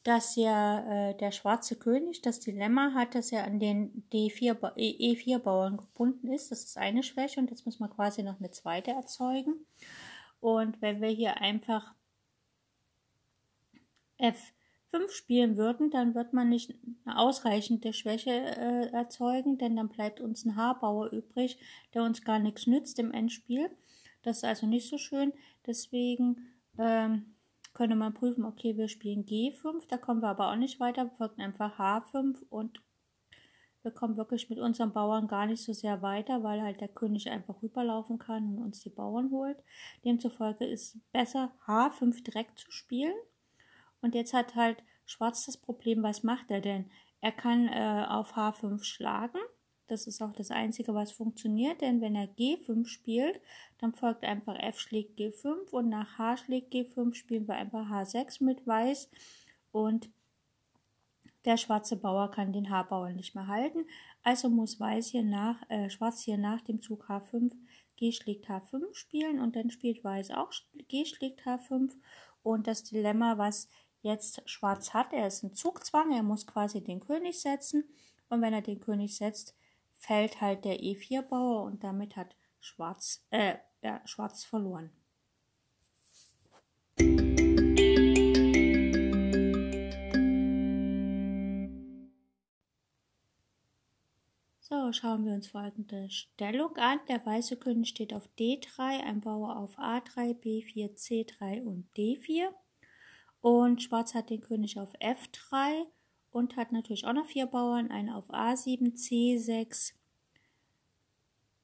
dass 0.02 0.34
ja 0.36 1.10
äh, 1.10 1.16
der 1.16 1.30
schwarze 1.30 1.76
König 1.76 2.22
das 2.22 2.40
Dilemma 2.40 2.94
hat, 2.94 3.14
dass 3.14 3.32
er 3.32 3.44
an 3.44 3.58
den 3.58 4.08
D4 4.12 4.54
E4-Bauern 4.74 5.76
gebunden 5.76 6.32
ist. 6.32 6.50
Das 6.50 6.64
ist 6.64 6.78
eine 6.78 7.02
Schwäche 7.02 7.38
und 7.38 7.50
jetzt 7.50 7.66
muss 7.66 7.80
man 7.80 7.90
quasi 7.90 8.22
noch 8.22 8.38
eine 8.38 8.50
zweite 8.50 8.92
erzeugen. 8.92 9.66
Und 10.40 10.80
wenn 10.80 11.02
wir 11.02 11.10
hier 11.10 11.36
einfach 11.38 11.94
F5 14.92 15.10
spielen 15.10 15.56
würden, 15.56 15.90
dann 15.90 16.14
wird 16.14 16.32
man 16.32 16.48
nicht 16.48 16.74
eine 17.04 17.18
ausreichende 17.18 17.92
Schwäche 17.92 18.30
äh, 18.30 18.92
erzeugen, 18.92 19.58
denn 19.58 19.76
dann 19.76 19.88
bleibt 19.88 20.20
uns 20.20 20.44
ein 20.44 20.56
H-Bauer 20.56 21.12
übrig, 21.12 21.58
der 21.94 22.02
uns 22.02 22.22
gar 22.22 22.38
nichts 22.38 22.66
nützt 22.66 22.98
im 22.98 23.12
Endspiel. 23.12 23.70
Das 24.22 24.38
ist 24.38 24.44
also 24.44 24.66
nicht 24.66 24.88
so 24.88 24.98
schön. 24.98 25.32
Deswegen 25.66 26.48
ähm, 26.78 27.34
könnte 27.72 27.96
man 27.96 28.14
prüfen, 28.14 28.44
okay, 28.44 28.76
wir 28.76 28.88
spielen 28.88 29.24
G5, 29.24 29.86
da 29.88 29.96
kommen 29.96 30.22
wir 30.22 30.28
aber 30.28 30.50
auch 30.50 30.56
nicht 30.56 30.80
weiter, 30.80 31.04
wir 31.04 31.16
folgen 31.16 31.42
einfach 31.42 31.78
H5 31.78 32.42
und 32.48 32.82
wir 33.82 33.92
kommen 33.92 34.18
wirklich 34.18 34.50
mit 34.50 34.58
unseren 34.58 34.92
Bauern 34.92 35.26
gar 35.26 35.46
nicht 35.46 35.62
so 35.62 35.72
sehr 35.72 36.02
weiter, 36.02 36.42
weil 36.42 36.60
halt 36.60 36.80
der 36.82 36.88
König 36.88 37.30
einfach 37.30 37.62
rüberlaufen 37.62 38.18
kann 38.18 38.58
und 38.58 38.62
uns 38.62 38.80
die 38.80 38.90
Bauern 38.90 39.30
holt. 39.30 39.56
Demzufolge 40.04 40.66
ist 40.66 40.98
besser 41.12 41.52
H5 41.66 42.22
direkt 42.22 42.58
zu 42.58 42.70
spielen. 42.70 43.14
Und 44.00 44.14
jetzt 44.14 44.32
hat 44.32 44.54
halt 44.54 44.82
Schwarz 45.04 45.46
das 45.46 45.56
Problem, 45.56 46.02
was 46.02 46.22
macht 46.22 46.50
er 46.50 46.60
denn? 46.60 46.90
Er 47.20 47.32
kann 47.32 47.68
äh, 47.68 48.06
auf 48.08 48.36
H5 48.36 48.82
schlagen. 48.84 49.38
Das 49.86 50.06
ist 50.06 50.22
auch 50.22 50.32
das 50.32 50.50
Einzige, 50.50 50.94
was 50.94 51.10
funktioniert, 51.10 51.80
denn 51.80 52.00
wenn 52.00 52.14
er 52.14 52.28
G5 52.28 52.86
spielt, 52.86 53.40
dann 53.78 53.92
folgt 53.92 54.24
einfach 54.24 54.56
F 54.56 54.78
schlägt 54.78 55.18
G5 55.18 55.70
und 55.70 55.88
nach 55.88 56.16
H 56.16 56.36
schlägt 56.38 56.72
G5 56.72 57.14
spielen 57.14 57.48
wir 57.48 57.56
einfach 57.56 57.90
H6 57.90 58.44
mit 58.44 58.64
Weiß. 58.66 59.10
Und 59.72 60.08
der 61.44 61.56
schwarze 61.56 61.96
Bauer 61.96 62.30
kann 62.30 62.52
den 62.52 62.70
H-Bauer 62.70 63.10
nicht 63.10 63.34
mehr 63.34 63.48
halten, 63.48 63.86
also 64.22 64.50
muss 64.50 64.78
Weiß 64.78 65.08
hier 65.08 65.24
nach, 65.24 65.58
äh, 65.70 65.88
Schwarz 65.88 66.22
hier 66.22 66.38
nach 66.38 66.60
dem 66.60 66.80
Zug 66.80 67.08
H5 67.08 67.52
G 67.96 68.12
schlägt 68.12 68.48
H5 68.48 68.94
spielen 68.94 69.40
und 69.40 69.56
dann 69.56 69.70
spielt 69.70 70.04
Weiß 70.04 70.30
auch 70.30 70.52
G 70.88 71.04
schlägt 71.04 71.42
H5 71.42 71.92
und 72.42 72.66
das 72.66 72.84
Dilemma, 72.84 73.38
was 73.38 73.68
jetzt 74.02 74.42
Schwarz 74.48 74.94
hat, 74.94 75.12
er 75.12 75.26
ist 75.26 75.42
ein 75.42 75.54
Zugzwang, 75.54 76.12
er 76.12 76.22
muss 76.22 76.46
quasi 76.46 76.82
den 76.82 77.00
König 77.00 77.40
setzen 77.40 77.84
und 78.28 78.42
wenn 78.42 78.54
er 78.54 78.62
den 78.62 78.80
König 78.80 79.16
setzt, 79.16 79.54
fällt 79.92 80.40
halt 80.40 80.64
der 80.64 80.80
E4-Bauer 80.80 81.64
und 81.64 81.84
damit 81.84 82.16
hat 82.16 82.36
Schwarz, 82.60 83.24
äh, 83.30 83.56
ja, 83.82 84.00
Schwarz 84.06 84.44
verloren. 84.44 84.90
So, 94.60 94.92
schauen 94.92 95.24
wir 95.24 95.32
uns 95.32 95.48
folgende 95.48 96.08
Stellung 96.10 96.76
an. 96.76 97.00
Der 97.08 97.26
weiße 97.26 97.56
König 97.56 97.88
steht 97.88 98.14
auf 98.14 98.28
D3, 98.38 99.02
ein 99.02 99.20
Bauer 99.20 99.56
auf 99.56 99.76
A3, 99.80 100.40
B4, 100.40 100.94
C3 100.94 101.64
und 101.64 101.88
D4. 101.96 102.50
Und 103.40 103.82
Schwarz 103.82 104.14
hat 104.14 104.30
den 104.30 104.40
König 104.40 104.78
auf 104.78 104.92
F3 105.00 105.86
und 106.30 106.56
hat 106.56 106.72
natürlich 106.72 107.06
auch 107.06 107.12
noch 107.12 107.26
vier 107.26 107.46
Bauern, 107.46 107.90
einen 107.90 108.10
auf 108.10 108.28
A7, 108.30 108.94
C6, 108.94 109.94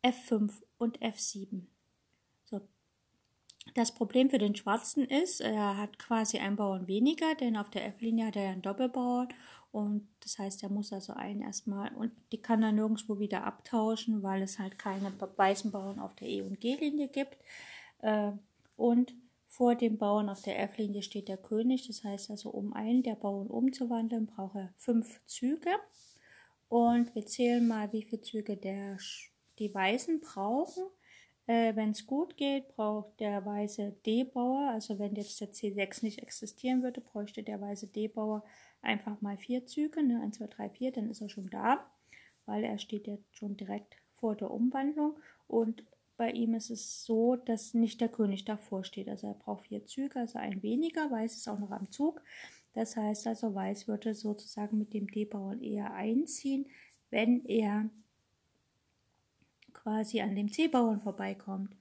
F5 0.02 0.52
und 0.78 1.00
F7. 1.00 1.66
So. 2.44 2.60
Das 3.74 3.92
Problem 3.92 4.30
für 4.30 4.38
den 4.38 4.54
Schwarzen 4.54 5.04
ist, 5.04 5.40
er 5.40 5.76
hat 5.76 5.98
quasi 5.98 6.38
einen 6.38 6.56
Bauern 6.56 6.88
weniger, 6.88 7.34
denn 7.34 7.56
auf 7.56 7.70
der 7.70 7.86
F-Linie 7.86 8.26
hat 8.26 8.36
er 8.36 8.44
ja 8.44 8.50
einen 8.50 8.62
Doppelbauern 8.62 9.28
und 9.72 10.08
das 10.20 10.38
heißt, 10.38 10.62
er 10.62 10.70
muss 10.70 10.92
also 10.92 11.12
einen 11.12 11.42
erstmal 11.42 11.94
und 11.94 12.12
die 12.32 12.40
kann 12.40 12.62
er 12.62 12.72
nirgendwo 12.72 13.18
wieder 13.18 13.44
abtauschen, 13.44 14.22
weil 14.22 14.42
es 14.42 14.58
halt 14.58 14.78
keine 14.78 15.12
weißen 15.36 15.70
Bauern 15.70 15.98
auf 15.98 16.14
der 16.14 16.28
E- 16.28 16.42
und 16.42 16.60
G-Linie 16.60 17.08
gibt. 17.08 17.36
Äh, 17.98 18.32
und 18.76 19.14
vor 19.56 19.74
dem 19.74 19.96
Bauern 19.96 20.28
auf 20.28 20.42
der 20.42 20.60
F-Linie 20.64 21.00
steht 21.00 21.28
der 21.28 21.38
König. 21.38 21.86
Das 21.86 22.04
heißt 22.04 22.30
also, 22.30 22.50
um 22.50 22.74
einen 22.74 23.02
der 23.02 23.14
Bauern 23.14 23.46
umzuwandeln, 23.46 24.26
braucht 24.26 24.56
er 24.56 24.74
fünf 24.76 25.24
Züge. 25.24 25.70
Und 26.68 27.14
wir 27.14 27.24
zählen 27.24 27.66
mal, 27.66 27.90
wie 27.90 28.02
viele 28.02 28.20
Züge 28.20 28.58
der, 28.58 28.98
die 29.58 29.72
Weißen 29.72 30.20
brauchen. 30.20 30.84
Äh, 31.46 31.74
wenn 31.74 31.92
es 31.92 32.06
gut 32.06 32.36
geht, 32.36 32.68
braucht 32.68 33.18
der 33.18 33.46
weiße 33.46 33.96
D-Bauer, 34.04 34.72
also 34.72 34.98
wenn 34.98 35.14
jetzt 35.14 35.40
der 35.40 35.52
C6 35.52 36.04
nicht 36.04 36.18
existieren 36.18 36.82
würde, 36.82 37.00
bräuchte 37.00 37.42
der 37.42 37.58
weiße 37.58 37.86
D-Bauer 37.86 38.44
einfach 38.82 39.22
mal 39.22 39.38
vier 39.38 39.64
Züge, 39.64 40.02
ne? 40.02 40.20
1, 40.20 40.36
2, 40.36 40.48
3, 40.48 40.68
4, 40.68 40.92
dann 40.92 41.08
ist 41.08 41.22
er 41.22 41.30
schon 41.30 41.48
da, 41.48 41.86
weil 42.44 42.62
er 42.62 42.78
steht 42.78 43.06
ja 43.06 43.16
schon 43.30 43.56
direkt 43.56 43.96
vor 44.16 44.36
der 44.36 44.50
Umwandlung. 44.50 45.16
Und 45.46 45.82
bei 46.16 46.30
ihm 46.30 46.54
ist 46.54 46.70
es 46.70 47.04
so, 47.04 47.36
dass 47.36 47.74
nicht 47.74 48.00
der 48.00 48.08
König 48.08 48.44
davor 48.44 48.84
steht. 48.84 49.08
Also 49.08 49.26
er 49.28 49.34
braucht 49.34 49.66
vier 49.66 49.84
Züge, 49.84 50.20
also 50.20 50.38
ein 50.38 50.62
weniger. 50.62 51.10
Weiß 51.10 51.36
ist 51.36 51.48
auch 51.48 51.58
noch 51.58 51.70
am 51.70 51.90
Zug. 51.90 52.22
Das 52.72 52.96
heißt 52.96 53.26
also, 53.26 53.54
Weiß 53.54 53.88
würde 53.88 54.14
sozusagen 54.14 54.78
mit 54.78 54.92
dem 54.92 55.08
D-Bauern 55.08 55.62
eher 55.62 55.94
einziehen, 55.94 56.66
wenn 57.10 57.44
er 57.46 57.88
quasi 59.72 60.20
an 60.20 60.34
dem 60.34 60.52
C-Bauern 60.52 61.00
vorbeikommt. 61.00 61.74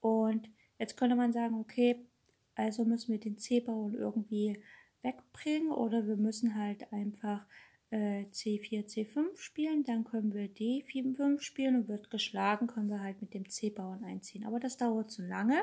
Und 0.00 0.48
jetzt 0.78 0.96
könnte 0.96 1.16
man 1.16 1.32
sagen, 1.32 1.56
okay, 1.56 2.06
Also 2.54 2.84
müssen 2.84 3.12
wir 3.12 3.20
den 3.20 3.38
C-Bauern 3.38 3.94
irgendwie 3.94 4.62
wegbringen 5.02 5.72
oder 5.72 6.06
wir 6.06 6.16
müssen 6.16 6.54
halt 6.54 6.92
einfach 6.92 7.46
äh, 7.90 8.24
C4, 8.32 8.86
C5 8.86 9.36
spielen. 9.36 9.84
Dann 9.84 10.04
können 10.04 10.32
wir 10.32 10.48
D4, 10.48 11.14
5 11.14 11.42
spielen 11.42 11.76
und 11.76 11.88
wird 11.88 12.10
geschlagen, 12.10 12.66
können 12.66 12.88
wir 12.88 13.00
halt 13.02 13.20
mit 13.20 13.34
dem 13.34 13.48
C-Bauern 13.48 14.04
einziehen. 14.04 14.44
Aber 14.44 14.60
das 14.60 14.76
dauert 14.76 15.10
zu 15.10 15.22
lange 15.22 15.62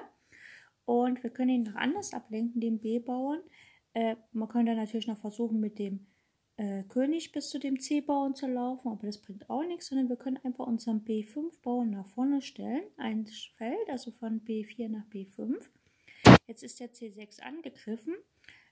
und 0.86 1.22
wir 1.24 1.30
können 1.30 1.50
ihn 1.50 1.64
noch 1.64 1.76
anders 1.76 2.14
ablenken, 2.14 2.62
den 2.62 2.80
B-Bauern. 2.80 3.42
Äh, 3.94 4.16
man 4.32 4.48
könnte 4.48 4.76
natürlich 4.76 5.08
noch 5.08 5.18
versuchen, 5.18 5.60
mit 5.60 5.80
dem 5.80 6.08
äh, 6.58 6.84
König 6.84 7.32
bis 7.32 7.50
zu 7.50 7.60
dem 7.60 7.80
C-Bauern 7.80 8.36
zu 8.36 8.48
laufen, 8.48 8.88
aber 8.90 9.06
das 9.06 9.22
bringt 9.22 9.50
auch 9.50 9.64
nichts, 9.64 9.88
sondern 9.88 10.10
wir 10.10 10.16
können 10.16 10.40
einfach 10.44 10.66
unseren 10.66 11.04
B5-Bauern 11.04 11.90
nach 11.90 12.08
vorne 12.08 12.42
stellen, 12.42 12.84
ein 12.98 13.28
Feld, 13.58 13.90
also 13.90 14.12
von 14.12 14.42
B4 14.42 14.90
nach 14.90 15.06
B5. 15.08 15.60
Jetzt 16.48 16.64
ist 16.64 16.80
der 16.80 16.94
C6 16.94 17.42
angegriffen. 17.42 18.16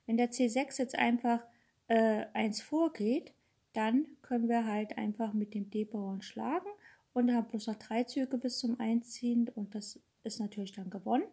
Wenn 0.06 0.18
der 0.18 0.32
C6 0.32 0.80
jetzt 0.80 0.98
einfach 0.98 1.42
äh, 1.88 2.26
1 2.34 2.62
vorgeht, 2.62 3.34
dann 3.75 4.05
können 4.22 4.48
wir 4.48 4.65
halt 4.65 4.98
einfach 4.98 5.34
mit 5.34 5.53
dem 5.53 5.70
D-Bauern 5.70 6.22
schlagen 6.22 6.70
und 7.13 7.34
haben 7.34 7.48
bloß 7.48 7.67
noch 7.67 7.75
drei 7.75 8.03
Züge 8.03 8.38
bis 8.38 8.60
zum 8.60 8.79
Einziehen 8.79 9.50
und 9.50 9.75
das 9.75 10.00
ist 10.24 10.39
natürlich 10.39 10.74
dann 10.74 10.89
gewonnen. 10.89 11.25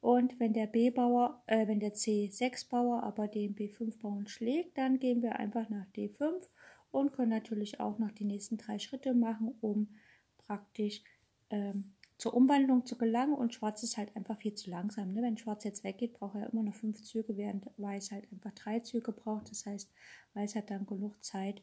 Und 0.00 0.38
wenn 0.38 0.52
der 0.52 0.66
B-Bauer, 0.66 1.42
äh, 1.46 1.66
wenn 1.66 1.80
der 1.80 1.94
C6-Bauer 1.94 3.02
aber 3.02 3.26
den 3.26 3.54
B5-Bauern 3.54 4.26
schlägt, 4.26 4.76
dann 4.76 4.98
gehen 4.98 5.22
wir 5.22 5.36
einfach 5.36 5.70
nach 5.70 5.86
D5 5.96 6.46
und 6.90 7.12
können 7.12 7.30
natürlich 7.30 7.80
auch 7.80 7.98
noch 7.98 8.12
die 8.12 8.26
nächsten 8.26 8.58
drei 8.58 8.78
Schritte 8.78 9.14
machen, 9.14 9.54
um 9.62 9.88
praktisch 10.36 11.02
ähm, 11.48 11.93
zur 12.18 12.34
Umwandlung 12.34 12.86
zu 12.86 12.96
gelangen. 12.96 13.34
Und 13.34 13.54
Schwarz 13.54 13.82
ist 13.82 13.96
halt 13.96 14.14
einfach 14.16 14.38
viel 14.38 14.54
zu 14.54 14.70
langsam. 14.70 15.12
Ne? 15.12 15.22
Wenn 15.22 15.36
Schwarz 15.36 15.64
jetzt 15.64 15.84
weggeht, 15.84 16.14
braucht 16.14 16.36
er 16.36 16.52
immer 16.52 16.62
noch 16.62 16.74
fünf 16.74 17.02
Züge, 17.02 17.36
während 17.36 17.66
Weiß 17.76 18.12
halt 18.12 18.30
einfach 18.32 18.52
drei 18.52 18.80
Züge 18.80 19.12
braucht. 19.12 19.50
Das 19.50 19.66
heißt, 19.66 19.90
Weiß 20.34 20.54
hat 20.56 20.70
dann 20.70 20.86
genug 20.86 21.22
Zeit, 21.22 21.62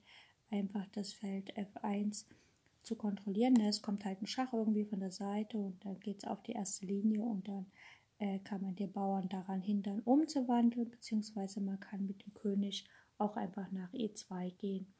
einfach 0.50 0.86
das 0.92 1.14
Feld 1.14 1.54
F1 1.58 2.26
zu 2.84 2.96
kontrollieren. 2.96 3.54
Ne? 3.54 3.70
Es 3.70 3.82
kommt 3.82 4.06
halt 4.06 4.22
ein 4.22 4.28
Schach 4.28 4.54
irgendwie 4.54 4.86
von 4.86 5.00
der 5.00 5.12
Seite 5.12 5.58
und 5.58 5.84
dann 5.86 6.00
geht 6.00 6.18
es 6.18 6.30
auf 6.30 6.42
die 6.44 6.54
erste 6.54 6.86
Linie 6.86 7.24
und 7.24 7.48
dann 7.48 7.66
äh, 8.20 8.40
kann 8.40 8.62
man 8.62 8.76
den 8.76 8.92
Bauern 8.92 9.30
daran 9.30 9.62
hindern, 9.62 10.02
umzuwandeln, 10.02 10.90
beziehungsweise 10.90 11.62
man 11.62 11.80
kann 11.80 12.06
mit 12.06 12.26
dem 12.26 12.34
König 12.34 12.86
auch 13.18 13.36
einfach 13.38 13.72
nach 13.72 13.92
E2 13.94 14.56
gehen 14.58 14.94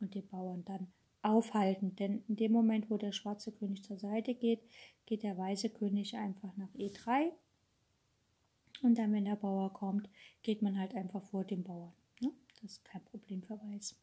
und 0.00 0.14
den 0.14 0.26
Bauern 0.28 0.64
dann 0.64 0.88
aufhalten. 1.22 1.96
Denn 1.96 2.22
in 2.28 2.36
dem 2.36 2.52
Moment, 2.52 2.90
wo 2.90 2.96
der 2.96 3.12
schwarze 3.12 3.52
König 3.52 3.84
zur 3.84 3.98
Seite 3.98 4.34
geht, 4.34 4.60
geht 5.06 5.22
der 5.22 5.36
weiße 5.36 5.70
König 5.70 6.16
einfach 6.16 6.56
nach 6.56 6.72
E3. 6.74 7.32
Und 8.82 8.98
dann, 8.98 9.12
wenn 9.12 9.24
der 9.24 9.36
Bauer 9.36 9.72
kommt, 9.72 10.08
geht 10.42 10.62
man 10.62 10.78
halt 10.78 10.94
einfach 10.94 11.22
vor 11.22 11.44
dem 11.44 11.64
Bauern. 11.64 11.92
Ne? 12.20 12.30
Das 12.52 12.72
ist 12.72 12.84
kein 12.84 13.04
Problem 13.04 13.42
für 13.42 13.58
Weiß. 13.58 13.96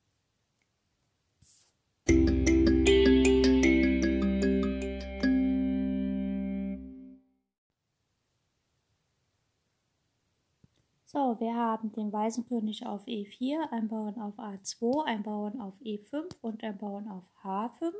So, 11.15 11.39
wir 11.39 11.55
haben 11.55 11.93
den 11.93 12.11
weißen 12.11 12.45
König 12.45 12.85
auf 12.85 13.05
E4, 13.07 13.71
ein 13.71 13.87
Bauern 13.87 14.19
auf 14.19 14.37
A2, 14.37 15.05
ein 15.05 15.23
Bauern 15.23 15.61
auf 15.61 15.79
E5 15.79 16.35
und 16.41 16.61
ein 16.61 16.77
Bauern 16.77 17.07
auf 17.07 17.23
H5. 17.41 17.93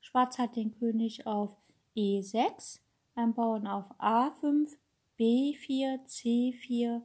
Schwarz 0.00 0.36
hat 0.36 0.56
den 0.56 0.76
König 0.76 1.24
auf 1.24 1.56
E6, 1.96 2.80
ein 3.14 3.32
Bauern 3.32 3.68
auf 3.68 3.84
A5, 4.00 4.76
B4, 5.16 6.04
C4 6.04 7.00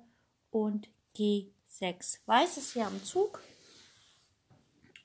und 0.50 0.90
G6. 1.16 2.22
Weiß 2.26 2.58
ist 2.58 2.74
hier 2.74 2.88
am 2.88 3.04
Zug 3.04 3.44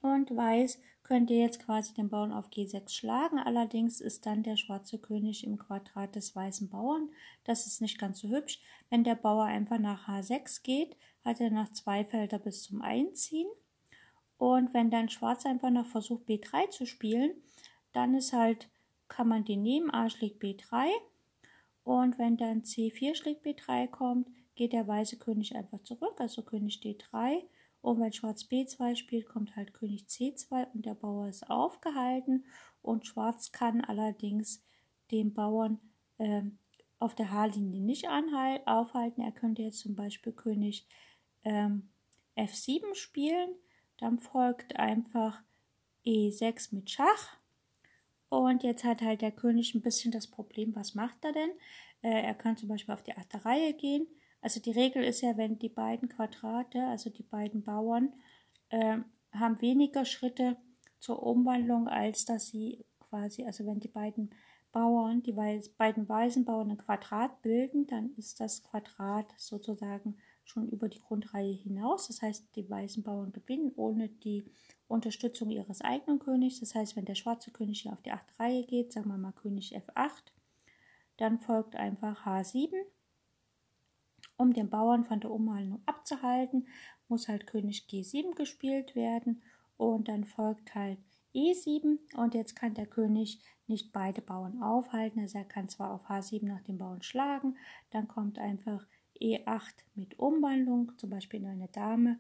und 0.00 0.34
Weiß 0.34 0.78
könnte 1.06 1.34
jetzt 1.34 1.64
quasi 1.64 1.94
den 1.94 2.08
Bauern 2.08 2.32
auf 2.32 2.48
G6 2.48 2.90
schlagen. 2.90 3.38
Allerdings 3.38 4.00
ist 4.00 4.26
dann 4.26 4.42
der 4.42 4.56
schwarze 4.56 4.98
König 4.98 5.44
im 5.44 5.56
Quadrat 5.56 6.16
des 6.16 6.34
weißen 6.34 6.68
Bauern. 6.68 7.10
Das 7.44 7.68
ist 7.68 7.80
nicht 7.80 7.96
ganz 7.96 8.18
so 8.18 8.28
hübsch. 8.28 8.60
Wenn 8.90 9.04
der 9.04 9.14
Bauer 9.14 9.44
einfach 9.44 9.78
nach 9.78 10.08
H6 10.08 10.64
geht, 10.64 10.96
hat 11.24 11.40
er 11.40 11.50
noch 11.50 11.72
zwei 11.72 12.04
Felder 12.04 12.40
bis 12.40 12.64
zum 12.64 12.82
Einziehen. 12.82 13.46
Und 14.36 14.74
wenn 14.74 14.90
dann 14.90 15.08
Schwarz 15.08 15.46
einfach 15.46 15.70
noch 15.70 15.86
versucht 15.86 16.28
B3 16.28 16.70
zu 16.70 16.86
spielen, 16.86 17.30
dann 17.92 18.14
ist 18.14 18.32
halt, 18.32 18.68
kann 19.06 19.28
man 19.28 19.44
den 19.44 19.62
nehmen, 19.62 19.92
A 19.92 20.10
schlägt 20.10 20.42
B3. 20.42 20.88
Und 21.84 22.18
wenn 22.18 22.36
dann 22.36 22.62
C4 22.62 23.14
schlägt 23.14 23.46
B3 23.46 23.86
kommt, 23.86 24.28
geht 24.56 24.72
der 24.72 24.88
weiße 24.88 25.18
König 25.18 25.54
einfach 25.54 25.80
zurück, 25.84 26.16
also 26.18 26.42
König 26.42 26.80
D3 26.82 27.44
und 27.86 28.00
wenn 28.00 28.12
Schwarz 28.12 28.42
B2 28.42 28.96
spielt, 28.96 29.28
kommt 29.28 29.54
halt 29.54 29.72
König 29.72 30.06
C2 30.08 30.72
und 30.74 30.84
der 30.84 30.94
Bauer 30.94 31.28
ist 31.28 31.48
aufgehalten. 31.48 32.44
Und 32.82 33.06
Schwarz 33.06 33.52
kann 33.52 33.80
allerdings 33.80 34.60
den 35.12 35.32
Bauern 35.32 35.78
äh, 36.18 36.42
auf 36.98 37.14
der 37.14 37.30
H-Linie 37.30 37.80
nicht 37.80 38.08
aufhalten. 38.08 39.20
Er 39.22 39.30
könnte 39.30 39.62
jetzt 39.62 39.78
zum 39.78 39.94
Beispiel 39.94 40.32
König 40.32 40.84
ähm, 41.44 41.88
F7 42.36 42.92
spielen. 42.96 43.50
Dann 43.98 44.18
folgt 44.18 44.74
einfach 44.74 45.44
E6 46.04 46.74
mit 46.74 46.90
Schach. 46.90 47.36
Und 48.28 48.64
jetzt 48.64 48.82
hat 48.82 49.00
halt 49.00 49.22
der 49.22 49.30
König 49.30 49.76
ein 49.76 49.82
bisschen 49.82 50.10
das 50.10 50.26
Problem, 50.26 50.74
was 50.74 50.96
macht 50.96 51.24
er 51.24 51.32
denn? 51.32 51.50
Äh, 52.02 52.22
er 52.22 52.34
kann 52.34 52.56
zum 52.56 52.68
Beispiel 52.68 52.94
auf 52.94 53.04
die 53.04 53.16
achte 53.16 53.44
Reihe 53.44 53.74
gehen. 53.74 54.08
Also 54.40 54.60
die 54.60 54.72
Regel 54.72 55.02
ist 55.02 55.22
ja, 55.22 55.36
wenn 55.36 55.58
die 55.58 55.68
beiden 55.68 56.08
Quadrate, 56.08 56.86
also 56.86 57.10
die 57.10 57.22
beiden 57.22 57.62
Bauern, 57.62 58.12
äh, 58.68 58.98
haben 59.32 59.60
weniger 59.60 60.04
Schritte 60.04 60.56
zur 60.98 61.22
Umwandlung, 61.22 61.88
als 61.88 62.24
dass 62.24 62.48
sie 62.48 62.84
quasi, 63.00 63.44
also 63.44 63.66
wenn 63.66 63.80
die 63.80 63.88
beiden 63.88 64.30
Bauern, 64.72 65.22
die 65.22 65.36
weiß, 65.36 65.70
beiden 65.70 66.08
weißen 66.08 66.44
Bauern 66.44 66.70
ein 66.70 66.78
Quadrat 66.78 67.40
bilden, 67.42 67.86
dann 67.86 68.14
ist 68.16 68.40
das 68.40 68.62
Quadrat 68.62 69.32
sozusagen 69.38 70.18
schon 70.44 70.68
über 70.68 70.88
die 70.88 71.00
Grundreihe 71.00 71.52
hinaus. 71.52 72.08
Das 72.08 72.22
heißt, 72.22 72.54
die 72.54 72.68
weißen 72.68 73.02
Bauern 73.02 73.32
gewinnen 73.32 73.72
ohne 73.76 74.08
die 74.08 74.44
Unterstützung 74.86 75.50
ihres 75.50 75.80
eigenen 75.80 76.18
Königs. 76.18 76.60
Das 76.60 76.74
heißt, 76.74 76.94
wenn 76.94 77.04
der 77.04 77.14
schwarze 77.14 77.50
König 77.50 77.80
hier 77.80 77.92
auf 77.92 78.02
die 78.02 78.12
achte 78.12 78.38
Reihe 78.38 78.64
geht, 78.64 78.92
sagen 78.92 79.08
wir 79.08 79.18
mal 79.18 79.32
König 79.32 79.76
F8, 79.76 80.32
dann 81.16 81.38
folgt 81.40 81.74
einfach 81.76 82.26
H7 82.26 82.74
um 84.36 84.52
den 84.52 84.70
Bauern 84.70 85.04
von 85.04 85.20
der 85.20 85.30
Umwandlung 85.30 85.80
abzuhalten, 85.86 86.66
muss 87.08 87.28
halt 87.28 87.46
König 87.46 87.86
G7 87.90 88.34
gespielt 88.34 88.94
werden 88.94 89.42
und 89.76 90.08
dann 90.08 90.24
folgt 90.24 90.74
halt 90.74 90.98
E7 91.34 91.98
und 92.16 92.34
jetzt 92.34 92.56
kann 92.56 92.74
der 92.74 92.86
König 92.86 93.40
nicht 93.66 93.92
beide 93.92 94.22
Bauern 94.22 94.62
aufhalten. 94.62 95.20
Also 95.20 95.38
er 95.38 95.44
kann 95.44 95.68
zwar 95.68 95.92
auf 95.92 96.08
H7 96.08 96.46
nach 96.46 96.62
dem 96.62 96.78
Bauern 96.78 97.02
schlagen, 97.02 97.56
dann 97.90 98.08
kommt 98.08 98.38
einfach 98.38 98.86
E8 99.20 99.74
mit 99.94 100.18
Umwandlung, 100.18 100.92
zum 100.98 101.10
Beispiel 101.10 101.40
in 101.40 101.46
eine 101.46 101.68
Dame. 101.68 102.18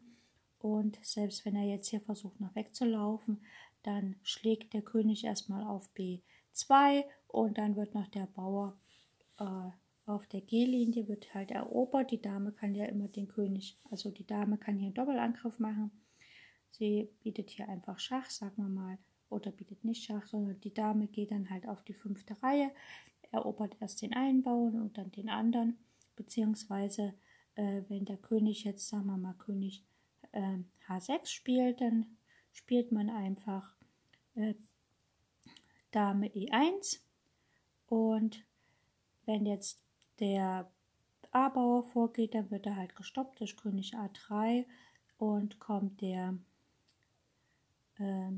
Und 0.58 0.98
selbst 1.02 1.44
wenn 1.44 1.56
er 1.56 1.64
jetzt 1.64 1.88
hier 1.88 2.00
versucht 2.00 2.40
noch 2.40 2.54
wegzulaufen, 2.54 3.42
dann 3.82 4.16
schlägt 4.22 4.74
der 4.74 4.82
König 4.82 5.24
erstmal 5.24 5.64
auf 5.64 5.88
B2 5.94 7.04
und 7.28 7.58
dann 7.58 7.76
wird 7.76 7.94
noch 7.94 8.08
der 8.08 8.26
Bauer 8.26 8.76
äh, 9.38 9.70
auf 10.06 10.26
der 10.28 10.40
G-Linie 10.40 11.08
wird 11.08 11.34
halt 11.34 11.50
erobert. 11.50 12.12
Die 12.12 12.22
Dame 12.22 12.52
kann 12.52 12.74
ja 12.74 12.86
immer 12.86 13.08
den 13.08 13.28
König, 13.28 13.76
also 13.90 14.10
die 14.10 14.26
Dame 14.26 14.56
kann 14.56 14.76
hier 14.76 14.86
einen 14.86 14.94
Doppelangriff 14.94 15.58
machen. 15.58 15.90
Sie 16.70 17.10
bietet 17.22 17.50
hier 17.50 17.68
einfach 17.68 17.98
Schach, 17.98 18.30
sagen 18.30 18.56
wir 18.56 18.68
mal, 18.68 18.98
oder 19.28 19.50
bietet 19.50 19.84
nicht 19.84 20.04
Schach, 20.04 20.26
sondern 20.26 20.60
die 20.60 20.72
Dame 20.72 21.08
geht 21.08 21.32
dann 21.32 21.50
halt 21.50 21.66
auf 21.68 21.82
die 21.82 21.94
fünfte 21.94 22.40
Reihe, 22.42 22.70
erobert 23.32 23.76
erst 23.80 24.02
den 24.02 24.14
einen 24.14 24.42
Bauern 24.42 24.80
und 24.80 24.96
dann 24.96 25.10
den 25.10 25.28
anderen, 25.28 25.76
beziehungsweise 26.14 27.14
äh, 27.56 27.82
wenn 27.88 28.04
der 28.04 28.18
König 28.18 28.62
jetzt, 28.64 28.88
sagen 28.88 29.06
wir 29.06 29.16
mal, 29.16 29.34
König 29.34 29.84
äh, 30.32 30.58
H6 30.88 31.26
spielt, 31.26 31.80
dann 31.80 32.06
spielt 32.52 32.92
man 32.92 33.10
einfach 33.10 33.74
äh, 34.36 34.54
Dame 35.90 36.28
E1 36.28 37.00
und 37.88 38.44
wenn 39.24 39.46
jetzt 39.46 39.85
der 40.20 40.70
A-Bauer 41.30 41.84
vorgeht, 41.84 42.34
dann 42.34 42.50
wird 42.50 42.66
er 42.66 42.76
halt 42.76 42.96
gestoppt 42.96 43.40
durch 43.40 43.56
König 43.56 43.94
A3 43.94 44.64
und 45.18 45.58
kommt 45.58 46.00
der 46.00 46.38
äh, 47.98 48.32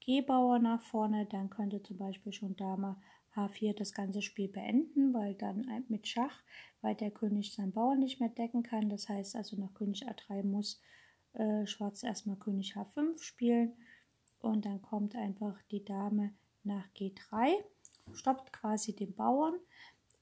G-Bauer 0.00 0.58
nach 0.58 0.82
vorne, 0.82 1.26
dann 1.26 1.48
könnte 1.48 1.82
zum 1.82 1.96
Beispiel 1.96 2.32
schon 2.32 2.56
Dame 2.56 2.96
H4 3.34 3.74
das 3.74 3.92
ganze 3.92 4.22
Spiel 4.22 4.48
beenden, 4.48 5.14
weil 5.14 5.34
dann 5.34 5.66
mit 5.88 6.06
Schach, 6.06 6.42
weil 6.82 6.94
der 6.94 7.10
König 7.10 7.54
seinen 7.54 7.72
Bauern 7.72 8.00
nicht 8.00 8.20
mehr 8.20 8.28
decken 8.28 8.62
kann. 8.62 8.90
Das 8.90 9.08
heißt 9.08 9.34
also 9.34 9.56
nach 9.56 9.72
König 9.74 10.06
A3 10.06 10.44
muss 10.44 10.80
äh, 11.32 11.66
Schwarz 11.66 12.02
erstmal 12.02 12.36
König 12.36 12.76
H5 12.76 13.22
spielen. 13.22 13.72
Und 14.40 14.66
dann 14.66 14.82
kommt 14.82 15.16
einfach 15.16 15.60
die 15.70 15.84
Dame 15.84 16.34
nach 16.64 16.86
G3, 16.94 17.54
stoppt 18.12 18.52
quasi 18.52 18.94
den 18.94 19.14
Bauern 19.14 19.54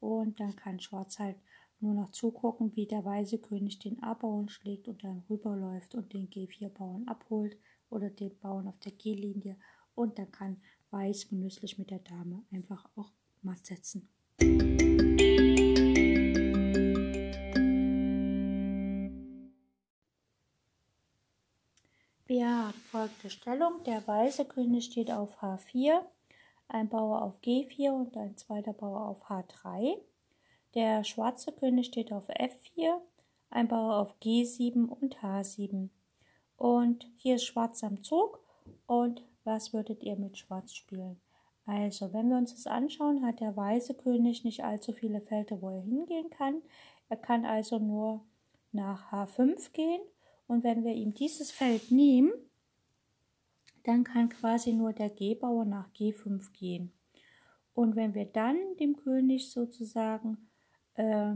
und 0.03 0.41
dann 0.41 0.57
kann 0.57 0.81
Schwarz 0.81 1.19
halt 1.19 1.37
nur 1.81 1.95
noch 1.95 2.11
zugucken, 2.11 2.77
wie 2.77 2.87
der 2.87 3.05
weiße 3.05 3.38
König 3.38 3.79
den 3.79 4.03
A-Bauern 4.03 4.49
schlägt 4.49 4.88
und 4.88 5.03
dann 5.03 5.25
rüberläuft 5.29 5.95
und 5.95 6.12
den 6.12 6.29
G4-Bauern 6.29 7.09
abholt 7.09 7.57
oder 7.91 8.11
den 8.11 8.38
Bauern 8.38 8.69
auf 8.69 8.79
der 8.81 8.93
G-Linie 8.93 9.57
und 9.95 10.19
dann 10.19 10.31
kann 10.31 10.61
Weiß 10.93 11.29
genüsslich 11.31 11.79
mit 11.79 11.91
der 11.91 12.01
Dame 12.01 12.45
einfach 12.53 12.87
auch 12.97 13.12
matt 13.41 13.65
setzen. 13.65 14.11
Wir 22.27 22.47
haben 22.47 22.75
folgende 22.91 23.31
Stellung. 23.31 23.83
Der 23.85 24.07
weiße 24.07 24.45
König 24.45 24.85
steht 24.85 25.11
auf 25.11 25.43
H4, 25.43 26.03
ein 26.68 26.88
Bauer 26.88 27.22
auf 27.22 27.40
G4 27.42 27.90
und 27.90 28.16
ein 28.16 28.37
zweiter 28.37 28.72
Bauer 28.72 29.07
auf 29.07 29.29
H3. 29.29 29.96
Der 30.75 31.05
schwarze 31.05 31.53
König 31.53 31.87
steht 31.87 32.12
auf 32.12 32.29
F4, 32.29 32.98
ein 33.51 33.68
Bauer 33.68 33.96
auf 33.96 34.14
G7 34.22 34.88
und 34.88 35.18
H7. 35.18 35.90
Und 36.57 37.07
hier 37.16 37.37
ist 37.37 37.44
Schwarz 37.44 37.85
am 37.85 38.03
Zug. 38.03 38.40
Und 38.87 39.22
was 39.44 39.72
würdet 39.72 40.03
ihr 40.03 40.16
mit 40.16 40.38
Schwarz 40.38 40.72
spielen? 40.75 41.20
Also, 41.66 42.12
wenn 42.12 42.29
wir 42.29 42.37
uns 42.37 42.55
das 42.55 42.66
anschauen, 42.66 43.25
hat 43.25 43.40
der 43.40 43.57
weiße 43.57 43.94
König 43.94 44.44
nicht 44.44 44.64
allzu 44.64 44.92
viele 44.92 45.20
Felder, 45.20 45.61
wo 45.61 45.70
er 45.70 45.83
hingehen 45.83 46.31
kann. 46.31 46.62
Er 47.09 47.16
kann 47.16 47.44
also 47.44 47.79
nur 47.79 48.25
nach 48.72 49.12
H5 49.12 49.72
gehen. 49.72 50.01
Und 50.46 50.64
wenn 50.64 50.85
wir 50.85 50.92
ihm 50.92 51.14
dieses 51.14 51.51
Feld 51.51 51.90
nehmen, 51.90 52.33
dann 53.85 54.05
kann 54.05 54.29
quasi 54.29 54.73
nur 54.73 54.92
der 54.92 55.11
G-Bauer 55.11 55.64
nach 55.64 55.90
G5 55.92 56.53
gehen. 56.53 56.92
Und 57.75 57.97
wenn 57.97 58.14
wir 58.14 58.27
dann 58.27 58.57
dem 58.79 58.97
König 58.97 59.51
sozusagen 59.51 60.49
äh, 60.95 61.35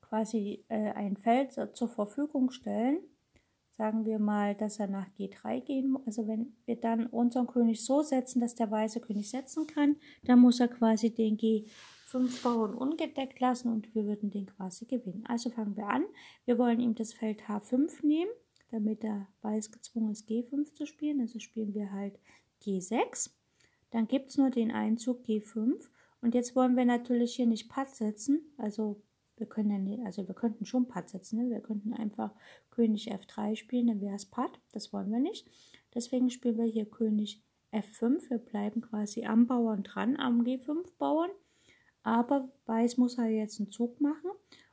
quasi 0.00 0.64
äh, 0.68 0.92
ein 0.92 1.16
Feld 1.16 1.52
zur 1.52 1.88
Verfügung 1.88 2.50
stellen, 2.50 2.98
sagen 3.76 4.04
wir 4.04 4.18
mal, 4.18 4.54
dass 4.54 4.78
er 4.78 4.86
nach 4.86 5.08
G3 5.18 5.60
gehen 5.60 5.90
muss. 5.90 6.06
Also 6.06 6.28
wenn 6.28 6.54
wir 6.64 6.76
dann 6.76 7.06
unseren 7.06 7.46
König 7.46 7.84
so 7.84 8.02
setzen, 8.02 8.40
dass 8.40 8.54
der 8.54 8.70
weiße 8.70 9.00
König 9.00 9.30
setzen 9.30 9.66
kann, 9.66 9.96
dann 10.24 10.38
muss 10.38 10.60
er 10.60 10.68
quasi 10.68 11.12
den 11.12 11.36
G5 11.36 12.42
Bauern 12.42 12.74
ungedeckt 12.74 13.40
lassen 13.40 13.72
und 13.72 13.92
wir 13.94 14.06
würden 14.06 14.30
den 14.30 14.46
quasi 14.46 14.84
gewinnen. 14.86 15.24
Also 15.26 15.50
fangen 15.50 15.76
wir 15.76 15.88
an. 15.88 16.04
Wir 16.44 16.58
wollen 16.58 16.80
ihm 16.80 16.94
das 16.94 17.12
Feld 17.12 17.42
H5 17.48 18.06
nehmen, 18.06 18.30
damit 18.74 19.04
der 19.04 19.28
Weiß 19.40 19.70
gezwungen 19.70 20.10
ist, 20.10 20.28
G5 20.28 20.74
zu 20.74 20.84
spielen. 20.84 21.20
Also 21.20 21.38
spielen 21.38 21.74
wir 21.74 21.92
halt 21.92 22.18
G6. 22.62 23.30
Dann 23.90 24.08
gibt 24.08 24.30
es 24.30 24.36
nur 24.36 24.50
den 24.50 24.72
Einzug 24.72 25.24
G5 25.24 25.88
und 26.20 26.34
jetzt 26.34 26.56
wollen 26.56 26.76
wir 26.76 26.84
natürlich 26.84 27.36
hier 27.36 27.46
nicht 27.46 27.68
Patt 27.68 27.94
setzen, 27.94 28.40
also 28.56 29.00
wir 29.36 29.46
können 29.46 29.70
ja 29.70 29.78
nicht, 29.78 30.04
also 30.04 30.26
wir 30.26 30.34
könnten 30.34 30.64
schon 30.64 30.88
Patt 30.88 31.10
setzen, 31.10 31.38
ne? 31.38 31.50
wir 31.50 31.60
könnten 31.60 31.92
einfach 31.92 32.34
König 32.70 33.12
F3 33.12 33.56
spielen, 33.56 33.88
dann 33.88 34.00
wäre 34.00 34.14
es 34.14 34.26
Patt, 34.26 34.58
das 34.72 34.92
wollen 34.92 35.12
wir 35.12 35.20
nicht. 35.20 35.46
Deswegen 35.94 36.30
spielen 36.30 36.56
wir 36.56 36.64
hier 36.64 36.86
König 36.86 37.42
F5, 37.72 38.30
wir 38.30 38.38
bleiben 38.38 38.80
quasi 38.80 39.26
am 39.26 39.46
Bauern 39.46 39.82
dran, 39.82 40.16
am 40.16 40.42
G5 40.42 40.96
Bauern, 40.98 41.30
aber 42.02 42.50
Weiß 42.66 42.96
muss 42.96 43.18
halt 43.18 43.34
jetzt 43.34 43.60
einen 43.60 43.70
Zug 43.70 44.00
machen 44.00 44.30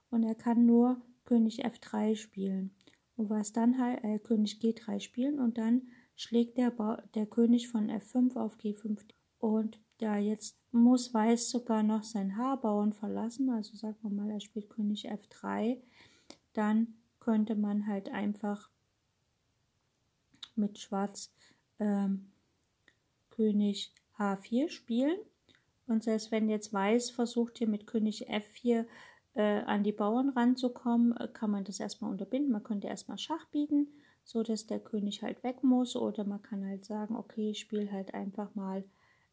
und 0.09 0.23
er 0.23 0.35
kann 0.35 0.65
nur 0.65 1.01
König 1.25 1.65
F3 1.65 2.15
spielen. 2.15 2.71
Und 3.17 3.29
was 3.29 3.53
dann 3.53 3.77
halt, 3.77 4.03
äh, 4.03 4.19
König 4.19 4.59
G3 4.61 4.99
spielen 4.99 5.39
und 5.39 5.57
dann 5.57 5.83
schlägt 6.15 6.57
der, 6.57 6.71
ba 6.71 7.03
der 7.15 7.25
König 7.25 7.67
von 7.69 7.89
F5 7.89 8.35
auf 8.37 8.57
G5 8.57 8.99
und 9.39 9.79
ja, 9.99 10.17
jetzt 10.17 10.57
muss 10.71 11.13
Weiß 11.13 11.49
sogar 11.49 11.83
noch 11.83 12.03
sein 12.03 12.37
Haarbauern 12.37 12.93
verlassen. 12.93 13.49
Also 13.49 13.75
sagen 13.75 13.97
wir 14.01 14.09
mal, 14.09 14.31
er 14.31 14.39
spielt 14.39 14.69
König 14.69 15.11
F3. 15.11 15.77
Dann 16.53 16.95
könnte 17.19 17.55
man 17.55 17.85
halt 17.85 18.09
einfach 18.09 18.69
mit 20.55 20.79
Schwarz 20.79 21.31
ähm, 21.79 22.31
König 23.29 23.93
H4 24.17 24.69
spielen. 24.69 25.17
Und 25.87 26.03
selbst 26.03 26.31
wenn 26.31 26.49
jetzt 26.49 26.73
Weiß 26.73 27.11
versucht 27.11 27.57
hier 27.59 27.67
mit 27.67 27.85
König 27.85 28.29
F4 28.29 28.85
äh, 29.33 29.61
an 29.61 29.83
die 29.83 29.91
Bauern 29.91 30.29
ranzukommen, 30.29 31.15
äh, 31.17 31.27
kann 31.27 31.51
man 31.51 31.63
das 31.63 31.79
erstmal 31.79 32.11
unterbinden. 32.11 32.51
Man 32.51 32.63
könnte 32.63 32.87
erstmal 32.87 33.17
Schach 33.17 33.45
bieten, 33.47 33.87
so 34.23 34.43
dass 34.43 34.67
der 34.67 34.79
König 34.79 35.23
halt 35.23 35.43
weg 35.43 35.63
muss. 35.63 35.95
Oder 35.95 36.23
man 36.25 36.41
kann 36.41 36.65
halt 36.65 36.85
sagen, 36.85 37.15
okay, 37.15 37.51
ich 37.51 37.59
spiele 37.59 37.91
halt 37.91 38.13
einfach 38.13 38.53
mal 38.55 38.83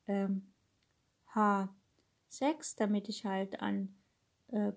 ähm, 0.07 0.47
H6, 1.35 2.77
damit 2.77 3.09
ich 3.09 3.25
halt 3.25 3.61
an, 3.61 3.95
äh, 4.49 4.73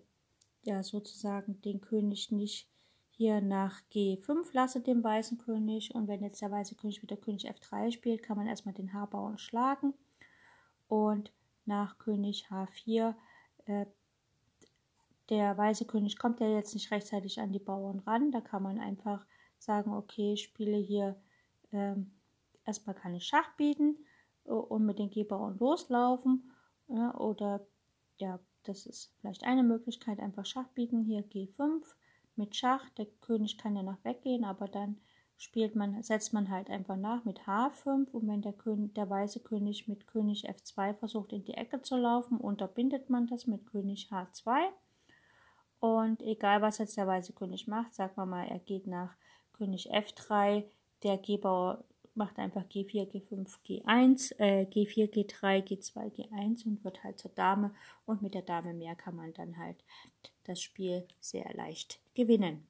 ja, 0.63 0.83
sozusagen 0.83 1.61
den 1.61 1.81
König 1.81 2.31
nicht 2.31 2.67
hier 3.11 3.41
nach 3.41 3.81
G5 3.93 4.49
lasse, 4.53 4.81
dem 4.81 5.03
weißen 5.03 5.37
König. 5.37 5.93
Und 5.93 6.07
wenn 6.07 6.23
jetzt 6.23 6.41
der 6.41 6.51
weiße 6.51 6.75
König 6.75 7.03
wieder 7.03 7.17
König 7.17 7.49
F3 7.49 7.91
spielt, 7.91 8.23
kann 8.23 8.37
man 8.37 8.47
erstmal 8.47 8.73
den 8.73 8.93
H-Bauern 8.93 9.37
schlagen. 9.37 9.93
Und 10.87 11.31
nach 11.65 11.99
König 11.99 12.47
H4, 12.49 13.13
äh, 13.65 13.85
der 15.31 15.57
weiße 15.57 15.85
König 15.85 16.19
kommt 16.19 16.41
ja 16.41 16.47
jetzt 16.49 16.73
nicht 16.73 16.91
rechtzeitig 16.91 17.39
an 17.39 17.53
die 17.53 17.59
Bauern 17.59 17.99
ran. 17.99 18.31
Da 18.31 18.41
kann 18.41 18.61
man 18.61 18.79
einfach 18.79 19.25
sagen, 19.57 19.93
okay, 19.93 20.33
ich 20.33 20.43
spiele 20.43 20.75
hier, 20.75 21.15
ähm, 21.71 22.11
erstmal 22.65 22.95
ich 23.15 23.25
Schach 23.25 23.55
bieten 23.55 23.97
und 24.43 24.85
mit 24.85 24.99
den 24.99 25.09
G-Bauern 25.09 25.57
loslaufen. 25.57 26.51
Ja, 26.89 27.15
oder 27.15 27.65
ja, 28.17 28.39
das 28.63 28.85
ist 28.85 29.15
vielleicht 29.19 29.45
eine 29.45 29.63
Möglichkeit, 29.63 30.19
einfach 30.19 30.45
Schach 30.45 30.67
bieten. 30.75 30.99
Hier 30.99 31.23
G5 31.23 31.81
mit 32.35 32.57
Schach. 32.57 32.89
Der 32.97 33.05
König 33.21 33.57
kann 33.57 33.77
ja 33.77 33.83
noch 33.83 34.03
weggehen, 34.03 34.43
aber 34.43 34.67
dann 34.67 34.99
spielt 35.37 35.77
man, 35.77 36.03
setzt 36.03 36.33
man 36.33 36.49
halt 36.49 36.69
einfach 36.69 36.97
nach 36.97 37.23
mit 37.23 37.39
H5 37.47 38.11
und 38.11 38.27
wenn 38.27 38.41
der, 38.41 38.53
König, 38.53 38.93
der 38.95 39.09
weiße 39.09 39.39
König 39.39 39.87
mit 39.87 40.07
König 40.07 40.49
F2 40.49 40.93
versucht 40.93 41.31
in 41.31 41.45
die 41.45 41.53
Ecke 41.53 41.81
zu 41.81 41.95
laufen, 41.95 42.37
unterbindet 42.37 43.09
man 43.09 43.27
das 43.27 43.47
mit 43.47 43.65
König 43.65 44.09
H2. 44.11 44.67
Und 45.81 46.21
egal 46.21 46.61
was 46.61 46.77
jetzt 46.77 46.95
der 46.95 47.07
weiße 47.07 47.33
König 47.33 47.67
macht, 47.67 47.95
sagen 47.95 48.13
wir 48.15 48.27
mal, 48.27 48.47
er 48.47 48.59
geht 48.59 48.85
nach 48.85 49.15
König 49.51 49.91
F3, 49.91 50.63
der 51.01 51.17
G-Bauer 51.17 51.83
macht 52.13 52.37
einfach 52.37 52.61
G4, 52.65 53.09
G5, 53.09 53.57
G1, 53.65 54.35
äh, 54.37 54.65
G4, 54.65 55.11
G3, 55.11 55.63
G2, 55.63 56.13
G1 56.13 56.67
und 56.67 56.83
wird 56.83 57.03
halt 57.03 57.17
zur 57.17 57.31
Dame. 57.31 57.73
Und 58.05 58.21
mit 58.21 58.35
der 58.35 58.43
Dame 58.43 58.75
mehr 58.75 58.95
kann 58.95 59.15
man 59.15 59.33
dann 59.33 59.57
halt 59.57 59.83
das 60.43 60.61
Spiel 60.61 61.07
sehr 61.19 61.51
leicht 61.55 61.99
gewinnen. 62.13 62.67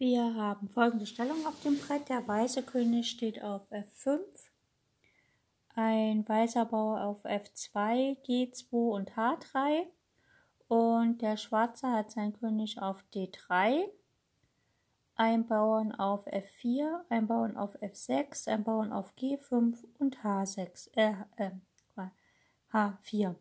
Wir 0.00 0.34
haben 0.34 0.70
folgende 0.70 1.04
Stellung 1.04 1.46
auf 1.46 1.60
dem 1.60 1.78
Brett. 1.78 2.08
Der 2.08 2.26
weiße 2.26 2.62
König 2.62 3.10
steht 3.10 3.42
auf 3.42 3.70
F5, 3.70 4.20
ein 5.74 6.26
weißer 6.26 6.64
Bauer 6.64 7.02
auf 7.02 7.26
F2, 7.26 8.16
G2 8.24 8.72
und 8.72 9.10
H3 9.10 9.82
und 10.68 11.20
der 11.20 11.36
Schwarze 11.36 11.92
hat 11.92 12.12
seinen 12.12 12.32
König 12.32 12.80
auf 12.80 13.04
D3, 13.12 13.90
ein 15.16 15.46
Bauern 15.46 15.94
auf 15.94 16.26
F4, 16.26 17.02
ein 17.10 17.26
Bauern 17.26 17.58
auf 17.58 17.76
F6, 17.82 18.48
ein 18.48 18.64
Bauern 18.64 18.94
auf 18.94 19.12
G5 19.18 19.84
und 19.98 20.16
H6, 20.24 20.96
äh, 20.96 21.12
äh, 21.36 21.50
H4. 22.72 23.34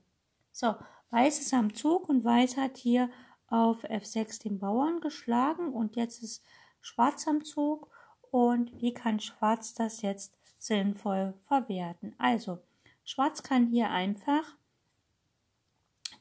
So, 0.51 0.75
Weiß 1.11 1.39
ist 1.39 1.53
am 1.53 1.73
Zug 1.73 2.09
und 2.09 2.25
Weiß 2.25 2.57
hat 2.57 2.75
hier 2.75 3.09
auf 3.49 3.83
F6 3.83 4.41
den 4.43 4.59
Bauern 4.59 5.01
geschlagen 5.01 5.73
und 5.73 5.95
jetzt 5.95 6.23
ist 6.23 6.43
Schwarz 6.81 7.27
am 7.27 7.43
Zug 7.43 7.89
und 8.31 8.81
wie 8.81 8.93
kann 8.93 9.19
Schwarz 9.19 9.73
das 9.73 10.01
jetzt 10.01 10.37
sinnvoll 10.57 11.33
verwerten? 11.47 12.15
Also, 12.17 12.59
Schwarz 13.03 13.43
kann 13.43 13.67
hier 13.67 13.89
einfach 13.89 14.55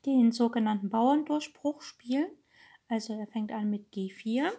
den 0.06 0.32
sogenannten 0.32 0.90
Bauerndurchbruch 0.90 1.82
spielen. 1.82 2.30
Also 2.88 3.12
er 3.12 3.26
fängt 3.26 3.52
an 3.52 3.68
mit 3.68 3.92
G4. 3.92 4.50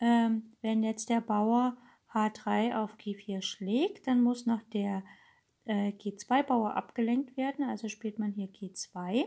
Ähm, 0.00 0.56
wenn 0.60 0.82
jetzt 0.82 1.08
der 1.08 1.20
Bauer 1.20 1.76
H3 2.12 2.82
auf 2.82 2.96
G4 2.96 3.42
schlägt, 3.42 4.06
dann 4.06 4.22
muss 4.22 4.46
noch 4.46 4.62
der 4.72 5.04
äh, 5.64 5.90
G2-Bauer 5.90 6.74
abgelenkt 6.74 7.36
werden. 7.36 7.64
Also 7.64 7.88
spielt 7.88 8.18
man 8.18 8.32
hier 8.32 8.48
G2. 8.48 9.26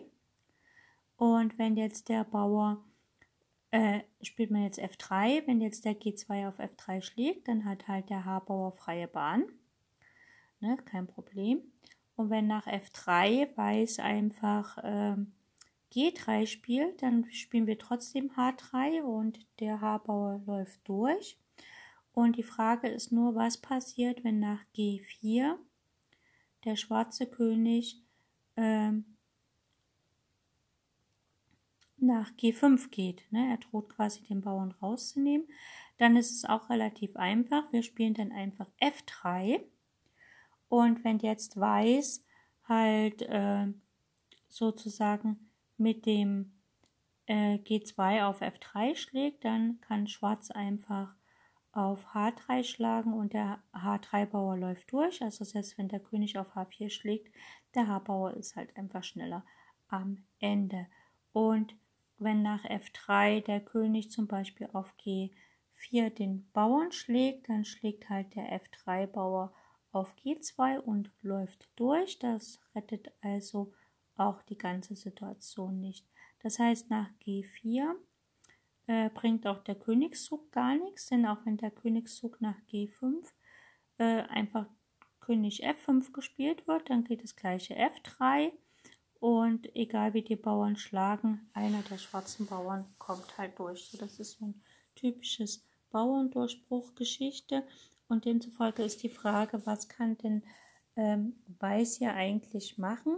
Und 1.20 1.60
wenn 1.60 1.76
jetzt 1.76 2.08
der 2.08 2.24
Bauer, 2.24 2.82
äh, 3.72 4.00
spielt 4.22 4.52
man 4.52 4.64
jetzt 4.64 4.80
F3, 4.80 5.46
wenn 5.48 5.60
jetzt 5.60 5.84
der 5.84 6.00
G2 6.00 6.48
auf 6.48 6.60
F3 6.60 7.02
schlägt, 7.02 7.50
dann 7.50 7.66
hat 7.66 7.90
halt 7.90 8.10
der 8.10 8.24
H-Bauer 8.24 8.72
freie 8.72 9.10
Bahn. 9.10 9.44
Ne, 10.62 10.78
kein 10.86 11.08
Problem. 11.08 11.62
Und 12.16 12.30
wenn 12.30 12.48
nach 12.48 12.68
F3 12.68 13.50
Weiß 13.58 14.00
einfach 14.00 14.78
äh, 14.78 15.18
G3 15.94 16.48
spielt, 16.48 17.04
dann 17.04 17.30
spielen 17.32 17.68
wir 17.68 17.78
trotzdem 17.78 18.32
H3 18.32 19.02
und 19.02 19.46
der 19.60 19.82
H-Bauer 19.82 20.42
läuft 20.46 20.88
durch. 20.88 21.38
Und 22.14 22.38
die 22.38 22.44
Frage 22.44 22.88
ist 22.88 23.12
nur, 23.12 23.36
was 23.36 23.58
passiert, 23.58 24.24
wenn 24.24 24.40
nach 24.40 24.64
G4 24.74 25.58
der 26.64 26.78
schwarze 26.78 27.26
König 27.26 28.02
ähm, 28.56 29.18
nach 32.02 32.32
G5 32.32 32.90
geht. 32.90 33.24
Ne? 33.32 33.52
Er 33.52 33.58
droht 33.58 33.90
quasi 33.90 34.22
den 34.24 34.42
Bauern 34.42 34.72
rauszunehmen. 34.82 35.48
Dann 35.98 36.16
ist 36.16 36.32
es 36.32 36.46
auch 36.46 36.70
relativ 36.70 37.16
einfach. 37.16 37.72
Wir 37.72 37.84
spielen 37.84 38.14
dann 38.14 38.32
einfach 38.32 38.68
F3. 38.80 39.62
Und 40.70 41.04
wenn 41.04 41.20
jetzt 41.20 41.60
Weiß 41.60 42.24
halt 42.68 43.24
äh, 43.24 43.68
sozusagen 44.48 45.50
mit 45.78 46.06
dem 46.06 46.54
äh, 47.26 47.56
G2 47.56 48.26
auf 48.26 48.42
F3 48.42 48.96
schlägt, 48.96 49.46
dann 49.46 49.80
kann 49.82 50.08
Schwarz 50.08 50.52
einfach 50.52 51.16
auf 51.72 52.08
H3 52.14 52.64
schlagen 52.64 53.14
und 53.14 53.34
der 53.34 53.60
H3-Bauer 53.74 54.58
läuft 54.58 54.92
durch. 54.92 55.22
Also 55.22 55.46
selbst 55.46 55.78
wenn 55.78 55.88
der 55.88 56.00
König 56.00 56.38
auf 56.38 56.56
H4 56.56 56.90
schlägt, 56.90 57.34
der 57.76 57.88
H-Bauer 57.88 58.34
ist 58.34 58.56
halt 58.56 58.76
einfach 58.76 59.04
schneller 59.04 59.46
am 59.88 60.24
Ende. 60.40 60.88
Und 61.32 61.76
wenn 62.20 62.42
nach 62.42 62.66
F3 62.66 63.42
der 63.44 63.60
König 63.62 64.12
zum 64.12 64.28
Beispiel 64.28 64.70
auf 64.74 64.94
G4 64.98 66.10
den 66.10 66.50
Bauern 66.52 66.92
schlägt, 66.92 67.50
dann 67.50 67.66
schlägt 67.66 68.10
halt 68.10 68.36
der 68.36 68.62
F3-Bauer 68.62 69.54
auf 69.92 70.14
G2 70.16 70.80
und 70.80 71.12
läuft 71.22 71.70
durch. 71.76 72.20
Das 72.20 72.60
rettet 72.76 73.12
also 73.22 73.74
auch 74.16 74.42
die 74.44 74.58
ganze 74.58 74.96
Situation 74.96 75.80
nicht. 75.80 76.06
Das 76.42 76.60
heißt, 76.60 76.90
nach 76.90 77.10
G4 77.26 77.96
äh, 78.88 79.10
bringt 79.10 79.48
auch 79.48 79.64
der 79.64 79.76
Königszug 79.76 80.52
gar 80.52 80.76
nichts, 80.76 81.08
denn 81.08 81.26
auch 81.26 81.46
wenn 81.46 81.58
der 81.58 81.72
Königszug 81.72 82.42
nach 82.42 82.58
G5 82.72 83.26
äh, 83.98 84.24
einfach 84.24 84.66
König 85.20 85.66
F5 85.66 86.12
gespielt 86.12 86.68
wird, 86.68 86.90
dann 86.90 87.04
geht 87.04 87.24
das 87.24 87.36
gleiche 87.36 87.76
F3 87.76 88.52
und 89.20 89.76
egal 89.76 90.14
wie 90.14 90.22
die 90.22 90.36
Bauern 90.36 90.76
schlagen, 90.76 91.50
einer 91.54 91.82
der 91.84 91.98
schwarzen 91.98 92.46
Bauern 92.46 92.86
kommt 92.98 93.38
halt 93.38 93.58
durch. 93.60 93.86
So, 93.86 93.98
das 93.98 94.20
ist 94.20 94.40
so 94.40 94.46
ein 94.46 94.62
typisches 94.96 95.64
Bauerndurchbruchgeschichte 95.92 97.64
und 98.08 98.26
demzufolge 98.26 98.84
ist 98.84 99.04
die 99.04 99.10
Frage, 99.10 99.66
was 99.66 99.90
kann 99.90 100.18
denn 100.18 100.44
ähm, 100.96 101.36
Weiß 101.60 101.98
hier 101.98 102.14
eigentlich 102.14 102.78
machen 102.78 103.18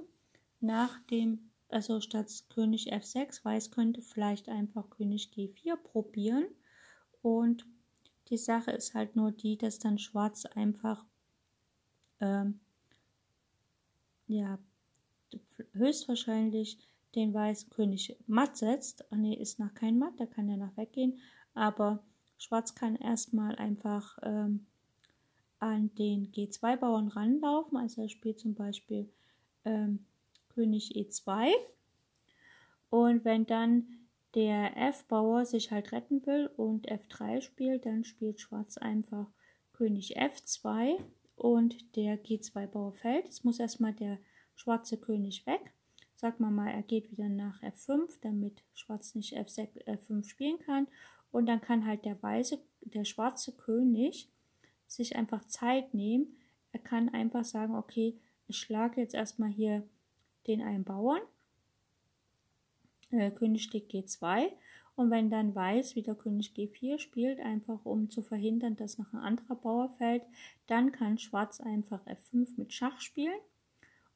nach 0.59 0.99
dem 1.07 1.51
also 1.71 2.01
statt 2.01 2.27
König 2.49 2.93
F6, 2.93 3.45
Weiß 3.45 3.71
könnte 3.71 4.01
vielleicht 4.01 4.49
einfach 4.49 4.89
König 4.89 5.31
G4 5.33 5.77
probieren. 5.77 6.45
Und 7.21 7.65
die 8.29 8.37
Sache 8.37 8.71
ist 8.71 8.93
halt 8.93 9.15
nur 9.15 9.31
die, 9.31 9.57
dass 9.57 9.79
dann 9.79 9.97
Schwarz 9.97 10.45
einfach 10.45 11.05
ähm, 12.19 12.59
ja 14.27 14.59
höchstwahrscheinlich 15.73 16.79
den 17.15 17.33
weißen 17.33 17.69
König 17.69 18.17
matt 18.27 18.57
setzt. 18.57 19.05
Ne, 19.11 19.37
ist 19.37 19.59
noch 19.59 19.73
kein 19.73 19.97
matt, 19.97 20.13
da 20.17 20.25
kann 20.25 20.49
er 20.49 20.57
noch 20.57 20.75
weggehen. 20.77 21.19
Aber 21.53 22.03
Schwarz 22.37 22.75
kann 22.75 22.95
erstmal 22.95 23.55
einfach 23.55 24.17
ähm, 24.23 24.65
an 25.59 25.93
den 25.95 26.31
G2-Bauern 26.31 27.09
ranlaufen. 27.09 27.77
Also 27.77 28.01
er 28.01 28.09
spielt 28.09 28.39
zum 28.39 28.55
Beispiel 28.55 29.09
ähm, 29.65 30.05
König 30.49 30.95
E2. 30.95 31.51
Und 32.89 33.23
wenn 33.25 33.45
dann 33.45 33.87
der 34.33 34.75
F-Bauer 34.77 35.45
sich 35.45 35.71
halt 35.71 35.91
retten 35.91 36.25
will 36.25 36.49
und 36.57 36.89
F3 36.89 37.41
spielt, 37.41 37.85
dann 37.85 38.03
spielt 38.03 38.39
Schwarz 38.39 38.77
einfach 38.77 39.27
König 39.73 40.17
F2 40.19 40.97
und 41.35 41.95
der 41.95 42.21
G2-Bauer 42.23 42.93
fällt. 42.93 43.27
Es 43.27 43.43
muss 43.43 43.59
erstmal 43.59 43.93
der 43.93 44.17
schwarze 44.61 44.97
König 44.97 45.45
weg. 45.47 45.73
Sag 46.15 46.39
mal 46.39 46.51
mal, 46.51 46.69
er 46.69 46.83
geht 46.83 47.11
wieder 47.11 47.29
nach 47.29 47.63
F5, 47.63 48.19
damit 48.21 48.63
Schwarz 48.75 49.15
nicht 49.15 49.35
F6, 49.35 49.87
F5 49.87 50.23
spielen 50.27 50.59
kann. 50.59 50.87
Und 51.31 51.47
dann 51.47 51.61
kann 51.61 51.85
halt 51.85 52.05
der 52.05 52.21
weiße, 52.21 52.59
der 52.81 53.05
schwarze 53.05 53.53
König 53.53 54.29
sich 54.85 55.15
einfach 55.15 55.45
Zeit 55.45 55.93
nehmen. 55.93 56.37
Er 56.73 56.79
kann 56.79 57.09
einfach 57.09 57.43
sagen, 57.43 57.75
okay, 57.75 58.15
ich 58.47 58.57
schlage 58.57 59.01
jetzt 59.01 59.15
erstmal 59.15 59.49
hier 59.49 59.83
den 60.45 60.61
einen 60.61 60.83
Bauern. 60.83 61.21
Äh, 63.09 63.31
König 63.31 63.63
schlägt 63.63 63.91
G2 63.91 64.51
und 64.95 65.09
wenn 65.09 65.31
dann 65.31 65.55
Weiß 65.55 65.95
wieder 65.95 66.13
König 66.13 66.53
G4 66.55 66.99
spielt, 66.99 67.39
einfach 67.39 67.83
um 67.83 68.09
zu 68.09 68.21
verhindern, 68.21 68.75
dass 68.75 68.99
noch 68.99 69.11
ein 69.13 69.19
anderer 69.19 69.55
Bauer 69.55 69.89
fällt, 69.97 70.23
dann 70.67 70.91
kann 70.91 71.17
Schwarz 71.17 71.59
einfach 71.59 72.05
F5 72.05 72.49
mit 72.57 72.73
Schach 72.73 72.99
spielen. 72.99 73.39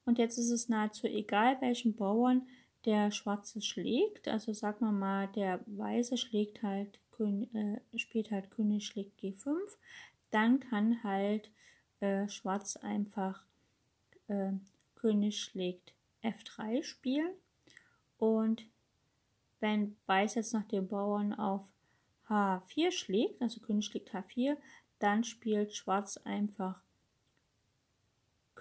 Und 0.06 0.18
jetzt 0.18 0.38
ist 0.38 0.50
es 0.50 0.70
nahezu 0.70 1.06
egal, 1.06 1.60
welchen 1.60 1.94
Bauern 1.94 2.46
der 2.86 3.10
Schwarze 3.10 3.60
schlägt. 3.60 4.28
Also 4.28 4.52
sagen 4.54 4.86
wir 4.86 4.92
mal, 4.92 5.28
der 5.28 5.60
Weiße 5.66 6.16
schlägt 6.16 6.62
halt, 6.62 6.98
äh, 7.18 7.98
spielt 7.98 8.30
halt 8.30 8.50
König 8.50 8.86
schlägt 8.86 9.20
G5. 9.20 9.56
Dann 10.30 10.60
kann 10.60 11.02
halt 11.02 11.50
äh, 12.00 12.28
Schwarz 12.28 12.76
einfach 12.76 13.44
äh, 14.28 14.52
König 14.94 15.42
schlägt 15.42 15.92
F3 16.22 16.82
spielen 16.82 17.32
und 18.18 18.64
wenn 19.60 19.96
Weiß 20.06 20.34
jetzt 20.34 20.52
nach 20.52 20.66
dem 20.68 20.86
Bauern 20.88 21.32
auf 21.32 21.64
H4 22.28 22.90
schlägt, 22.90 23.40
also 23.40 23.60
König 23.60 23.86
schlägt 23.86 24.14
H4, 24.14 24.56
dann 24.98 25.24
spielt 25.24 25.74
Schwarz 25.74 26.18
einfach 26.18 26.80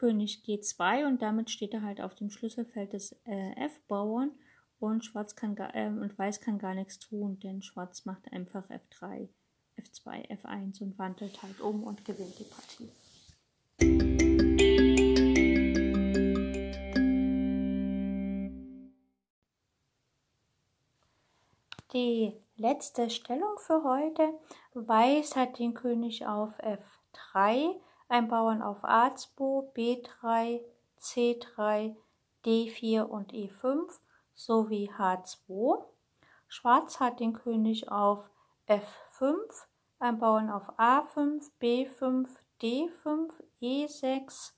König 0.06 0.44
G2 0.46 1.08
und 1.08 1.24
damit 1.24 1.50
steht 1.50 1.74
er 1.74 1.82
halt 1.82 2.00
auf 2.00 2.14
dem 2.14 2.30
Schlüsselfeld 2.30 2.94
des 2.94 3.14
äh, 3.26 3.56
F-Bauern 3.56 4.30
und 4.78 5.04
Schwarz 5.04 5.36
kann 5.36 5.58
äh, 5.58 5.88
und 5.88 6.16
Weiß 6.16 6.42
kann 6.42 6.60
gar 6.60 6.76
nichts 6.76 7.00
tun, 7.00 7.40
denn 7.40 7.64
Schwarz 7.64 8.06
macht 8.06 8.32
einfach 8.32 8.70
F3, 8.70 9.30
F2, 9.80 10.30
F1 10.44 10.84
und 10.84 11.00
wandelt 11.00 11.42
halt 11.42 11.60
um 11.60 11.84
und 11.84 12.06
gewinnt 12.06 12.38
die 12.38 12.44
Partie. 12.44 12.92
die 21.94 22.34
letzte 22.58 23.10
Stellung 23.10 23.58
für 23.58 23.84
heute. 23.84 24.34
Weiß 24.74 25.38
hat 25.38 25.58
den 25.58 25.74
König 25.74 26.28
auf 26.28 26.52
F3, 26.60 27.74
ein 28.08 28.28
Bauern 28.28 28.62
auf 28.62 28.84
A2, 28.84 29.74
B3, 29.74 30.62
C3, 31.00 31.96
D4 32.46 33.02
und 33.04 33.34
E5 33.34 33.90
sowie 34.36 34.92
H2. 34.98 35.84
Schwarz 36.48 37.00
hat 37.00 37.20
den 37.20 37.34
König 37.34 37.92
auf 37.92 38.30
F5, 38.68 39.36
ein 40.00 40.20
Bauern 40.20 40.50
auf 40.50 40.78
A5, 40.78 41.50
B5, 41.60 42.28
D5, 42.62 43.32
E6, 43.62 44.52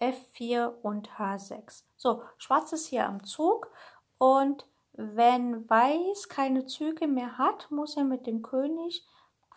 F4 0.00 0.72
und 0.82 1.10
H6. 1.12 1.84
So, 1.96 2.22
Schwarz 2.36 2.72
ist 2.72 2.88
hier 2.88 3.06
am 3.06 3.24
Zug 3.24 3.70
und 4.18 4.66
wenn 4.92 5.68
Weiß 5.68 6.28
keine 6.28 6.66
Züge 6.66 7.06
mehr 7.06 7.36
hat, 7.36 7.70
muss 7.70 7.96
er 7.96 8.04
mit 8.04 8.26
dem 8.26 8.42
König 8.42 9.06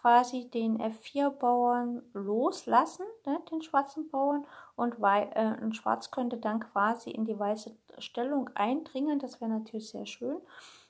quasi 0.01 0.49
den 0.49 0.79
F4-Bauern 0.79 2.01
loslassen, 2.13 3.05
ne, 3.25 3.39
den 3.51 3.61
schwarzen 3.61 4.09
Bauern, 4.09 4.45
und, 4.75 5.01
Wei 5.01 5.29
äh, 5.33 5.61
und 5.61 5.75
Schwarz 5.75 6.11
könnte 6.11 6.37
dann 6.37 6.59
quasi 6.59 7.11
in 7.11 7.25
die 7.25 7.37
weiße 7.37 7.75
Stellung 7.97 8.49
eindringen. 8.55 9.19
Das 9.19 9.41
wäre 9.41 9.51
natürlich 9.51 9.89
sehr 9.89 10.05
schön. 10.05 10.37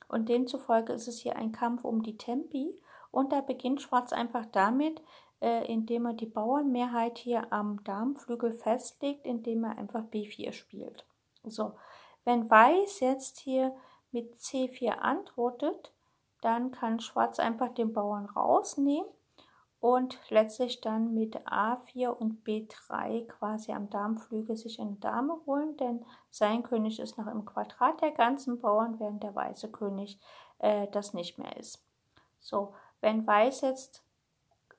Und 0.08 0.28
demzufolge 0.28 0.92
ist 0.92 1.08
es 1.08 1.18
hier 1.18 1.36
ein 1.36 1.52
Kampf 1.52 1.84
um 1.84 2.02
die 2.02 2.16
Tempi. 2.16 2.74
Und 3.10 3.32
da 3.32 3.40
beginnt 3.40 3.82
Schwarz 3.82 4.12
einfach 4.12 4.46
damit, 4.46 5.02
äh, 5.40 5.64
indem 5.72 6.06
er 6.06 6.14
die 6.14 6.26
Bauernmehrheit 6.26 7.18
hier 7.18 7.52
am 7.52 7.82
Darmflügel 7.84 8.52
festlegt, 8.52 9.26
indem 9.26 9.64
er 9.64 9.78
einfach 9.78 10.04
B4 10.04 10.52
spielt. 10.52 11.04
So, 11.44 11.72
wenn 12.24 12.48
Weiß 12.50 13.00
jetzt 13.00 13.38
hier 13.38 13.74
mit 14.12 14.36
C4 14.36 14.90
antwortet, 14.90 15.92
dann 16.40 16.70
kann 16.70 17.00
Schwarz 17.00 17.38
einfach 17.38 17.74
den 17.74 17.92
Bauern 17.92 18.26
rausnehmen 18.26 19.08
und 19.80 20.18
letztlich 20.28 20.80
dann 20.80 21.14
mit 21.14 21.36
A4 21.46 22.08
und 22.08 22.44
B3 22.44 23.26
quasi 23.26 23.72
am 23.72 23.88
Darmflügel 23.88 24.56
sich 24.56 24.78
eine 24.80 24.96
Dame 24.96 25.40
holen, 25.46 25.76
denn 25.78 26.04
sein 26.30 26.62
König 26.62 27.00
ist 27.00 27.16
noch 27.16 27.26
im 27.26 27.46
Quadrat 27.46 28.00
der 28.02 28.10
ganzen 28.10 28.60
Bauern, 28.60 29.00
während 29.00 29.22
der 29.22 29.34
weiße 29.34 29.70
König 29.70 30.20
äh, 30.58 30.86
das 30.88 31.14
nicht 31.14 31.38
mehr 31.38 31.56
ist. 31.56 31.82
So, 32.40 32.74
wenn 33.00 33.26
Weiß 33.26 33.62
jetzt 33.62 34.04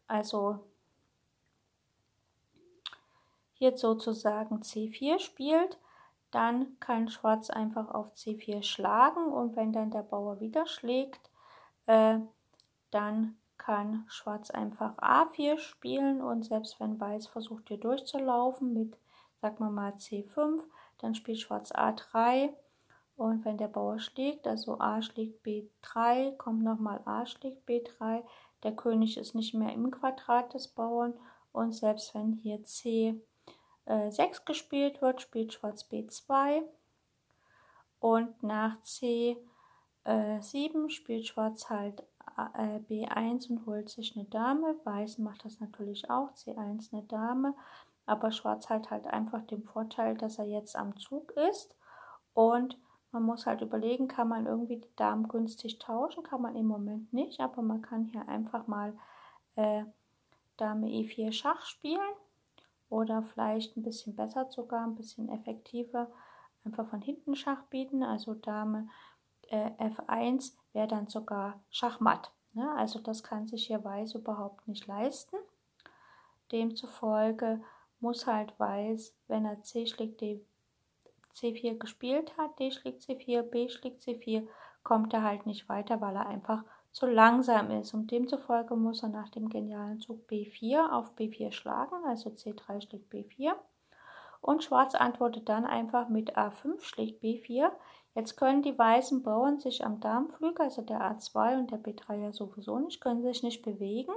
also 0.07 0.59
hier 3.53 3.77
sozusagen 3.77 4.61
C4 4.61 5.19
spielt, 5.19 5.79
dann 6.31 6.79
kann 6.79 7.09
Schwarz 7.09 7.49
einfach 7.49 7.89
auf 7.89 8.13
C4 8.13 8.63
schlagen 8.63 9.31
und 9.31 9.55
wenn 9.55 9.73
dann 9.73 9.91
der 9.91 10.03
Bauer 10.03 10.39
wieder 10.39 10.65
schlägt, 10.65 11.30
äh, 11.85 12.19
dann 12.91 13.37
kann 13.57 14.05
Schwarz 14.07 14.49
einfach 14.49 14.97
A4 14.97 15.57
spielen 15.59 16.21
und 16.21 16.43
selbst 16.43 16.79
wenn 16.79 16.99
Weiß 16.99 17.27
versucht 17.27 17.67
hier 17.67 17.77
durchzulaufen 17.77 18.73
mit, 18.73 18.97
sag 19.39 19.59
mal 19.59 19.69
mal 19.69 19.93
C5, 19.93 20.61
dann 20.97 21.13
spielt 21.13 21.39
Schwarz 21.39 21.71
A3 21.71 22.49
und 23.17 23.45
wenn 23.45 23.57
der 23.57 23.67
Bauer 23.67 23.99
schlägt, 23.99 24.47
also 24.47 24.79
A 24.79 25.01
schlägt 25.03 25.45
B3, 25.45 26.35
kommt 26.37 26.63
nochmal 26.63 27.01
A 27.05 27.27
schlägt 27.27 27.69
B3, 27.69 28.23
der 28.63 28.75
König 28.75 29.17
ist 29.17 29.35
nicht 29.35 29.53
mehr 29.53 29.73
im 29.73 29.91
Quadrat 29.91 30.55
des 30.55 30.67
Bauern 30.67 31.13
und 31.51 31.73
selbst 31.73 32.15
wenn 32.15 32.33
hier 32.33 32.63
C6 32.63 33.19
äh, 33.85 34.45
gespielt 34.45 35.03
wird, 35.03 35.21
spielt 35.21 35.53
Schwarz 35.53 35.83
B2 35.83 36.63
und 37.99 38.41
nach 38.41 38.77
C7 38.81 39.37
äh, 40.03 40.41
spielt 40.89 41.27
Schwarz 41.27 41.69
halt 41.69 42.03
äh, 42.37 42.79
B1 42.89 43.49
und 43.49 43.65
holt 43.65 43.89
sich 43.89 44.15
eine 44.15 44.25
Dame. 44.25 44.75
Weiß 44.83 45.17
macht 45.19 45.45
das 45.45 45.59
natürlich 45.59 46.09
auch, 46.09 46.31
C1 46.31 46.93
eine 46.93 47.03
Dame. 47.03 47.53
Aber 48.05 48.31
Schwarz 48.31 48.69
hat 48.69 48.89
halt 48.89 49.07
einfach 49.07 49.41
den 49.43 49.63
Vorteil, 49.63 50.17
dass 50.17 50.39
er 50.39 50.45
jetzt 50.45 50.75
am 50.75 50.97
Zug 50.97 51.31
ist. 51.31 51.75
Und 52.33 52.77
man 53.11 53.23
muss 53.23 53.45
halt 53.45 53.61
überlegen, 53.61 54.07
kann 54.07 54.27
man 54.27 54.47
irgendwie 54.47 54.77
die 54.77 54.95
Damen 54.95 55.27
günstig 55.27 55.79
tauschen? 55.79 56.23
Kann 56.23 56.41
man 56.41 56.55
im 56.55 56.65
Moment 56.65 57.13
nicht, 57.13 57.39
aber 57.39 57.61
man 57.61 57.81
kann 57.81 58.05
hier 58.05 58.27
einfach 58.27 58.67
mal 58.67 58.97
äh, 59.55 59.83
Dame 60.57 60.87
E4 60.87 61.31
Schach 61.31 61.65
spielen. 61.65 61.99
Oder 62.89 63.23
vielleicht 63.23 63.77
ein 63.77 63.83
bisschen 63.83 64.15
besser 64.15 64.49
sogar, 64.49 64.83
ein 64.83 64.95
bisschen 64.95 65.29
effektiver, 65.29 66.11
einfach 66.65 66.89
von 66.89 67.01
hinten 67.01 67.35
Schach 67.35 67.63
bieten. 67.69 68.03
Also 68.03 68.33
Dame 68.33 68.89
äh, 69.51 69.71
F1 69.79 70.53
wäre 70.73 70.87
dann 70.87 71.07
sogar 71.07 71.59
Schachmatt. 71.69 72.31
Ne? 72.53 72.69
Also 72.77 72.99
das 72.99 73.23
kann 73.23 73.47
sich 73.47 73.67
hier 73.67 73.83
Weiß 73.83 74.15
überhaupt 74.15 74.67
nicht 74.67 74.87
leisten. 74.87 75.35
Demzufolge 76.51 77.61
muss 77.99 78.27
halt 78.27 78.57
Weiß, 78.59 79.15
wenn 79.27 79.45
er 79.45 79.61
C 79.61 79.85
schlägt 79.85 80.21
D, 80.21 80.43
C4 81.35 81.77
gespielt 81.77 82.35
hat, 82.37 82.59
D 82.59 82.71
schlägt 82.71 83.03
C4, 83.03 83.43
B 83.43 83.69
schlägt 83.69 84.01
C4, 84.01 84.45
kommt 84.83 85.13
er 85.13 85.23
halt 85.23 85.45
nicht 85.45 85.69
weiter, 85.69 86.01
weil 86.01 86.15
er 86.15 86.25
einfach 86.25 86.63
zu 86.91 87.05
langsam 87.05 87.71
ist. 87.71 87.93
Und 87.93 88.11
demzufolge 88.11 88.75
muss 88.75 89.03
er 89.03 89.09
nach 89.09 89.29
dem 89.29 89.49
genialen 89.49 89.99
Zug 89.99 90.29
B4 90.29 90.91
auf 90.91 91.15
B4 91.15 91.51
schlagen, 91.51 92.03
also 92.05 92.31
C3 92.31 92.81
schlägt 92.81 93.13
B4. 93.13 93.53
Und 94.41 94.63
Schwarz 94.63 94.95
antwortet 94.95 95.47
dann 95.47 95.65
einfach 95.65 96.09
mit 96.09 96.35
A5 96.35 96.81
schlägt 96.81 97.23
B4. 97.23 97.71
Jetzt 98.15 98.35
können 98.35 98.61
die 98.61 98.77
weißen 98.77 99.23
Bauern 99.23 99.59
sich 99.59 99.85
am 99.85 99.99
Darmflügel, 99.99 100.65
also 100.65 100.81
der 100.81 100.99
A2 100.99 101.59
und 101.59 101.71
der 101.71 101.81
B3 101.81 102.15
ja 102.15 102.33
sowieso 102.33 102.79
nicht, 102.79 102.99
können 102.99 103.21
sich 103.21 103.43
nicht 103.43 103.61
bewegen. 103.61 104.13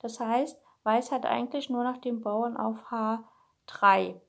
Das 0.00 0.20
heißt, 0.20 0.60
Weiß 0.84 1.10
hat 1.10 1.26
eigentlich 1.26 1.68
nur 1.68 1.82
noch 1.82 1.96
den 1.96 2.20
Bauern 2.20 2.56
auf 2.56 2.92
H3, 2.92 4.20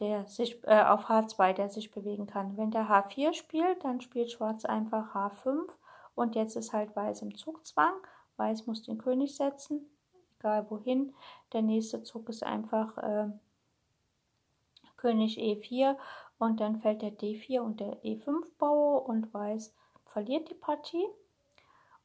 der 0.00 0.26
sich, 0.26 0.60
äh, 0.64 0.82
auf 0.82 1.08
H2, 1.08 1.52
der 1.52 1.68
sich 1.68 1.92
bewegen 1.92 2.26
kann. 2.26 2.56
Wenn 2.56 2.72
der 2.72 2.88
H4 2.88 3.32
spielt, 3.32 3.84
dann 3.84 4.00
spielt 4.00 4.32
Schwarz 4.32 4.64
einfach 4.64 5.14
H5 5.14 5.68
und 6.16 6.34
jetzt 6.34 6.56
ist 6.56 6.72
halt 6.72 6.96
Weiß 6.96 7.22
im 7.22 7.36
Zugzwang. 7.36 7.92
Weiß 8.36 8.66
muss 8.66 8.82
den 8.82 8.98
König 8.98 9.36
setzen, 9.36 9.88
egal 10.38 10.68
wohin. 10.68 11.14
Der 11.52 11.62
nächste 11.62 12.02
Zug 12.02 12.28
ist 12.28 12.42
einfach 12.42 12.98
äh, 12.98 13.28
König 15.00 15.38
E4 15.38 15.96
und 16.38 16.60
dann 16.60 16.76
fällt 16.76 17.02
der 17.02 17.12
D4 17.12 17.60
und 17.60 17.80
der 17.80 18.02
E5 18.02 18.44
Bauer 18.58 19.06
und 19.06 19.32
Weiß 19.32 19.74
verliert 20.06 20.50
die 20.50 20.54
Partie. 20.54 21.06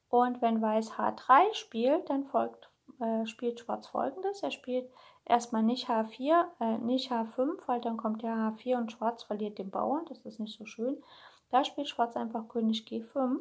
Und 0.10 0.42
wenn 0.42 0.62
Weiß 0.62 0.94
H3 0.94 1.54
spielt, 1.54 2.10
dann 2.10 2.26
folgt, 2.26 2.70
äh, 3.00 3.26
spielt 3.26 3.60
Schwarz 3.60 3.88
folgendes. 3.88 4.44
Er 4.44 4.52
spielt 4.52 4.90
erstmal 5.26 5.64
nicht 5.64 5.90
H4, 5.90 6.46
äh, 6.60 6.78
nicht 6.78 7.12
H5, 7.12 7.60
weil 7.66 7.82
dann 7.82 7.98
kommt 7.98 8.22
der 8.22 8.34
H4 8.34 8.78
und 8.78 8.92
Schwarz 8.92 9.24
verliert 9.24 9.58
den 9.58 9.72
Bauern. 9.72 10.06
Das 10.08 10.20
ist 10.20 10.40
nicht 10.40 10.58
so 10.58 10.66
schön. 10.66 11.04
Da 11.50 11.64
spielt 11.64 11.90
Schwarz 11.90 12.16
einfach 12.16 12.48
König 12.48 12.86
G5. 12.88 13.40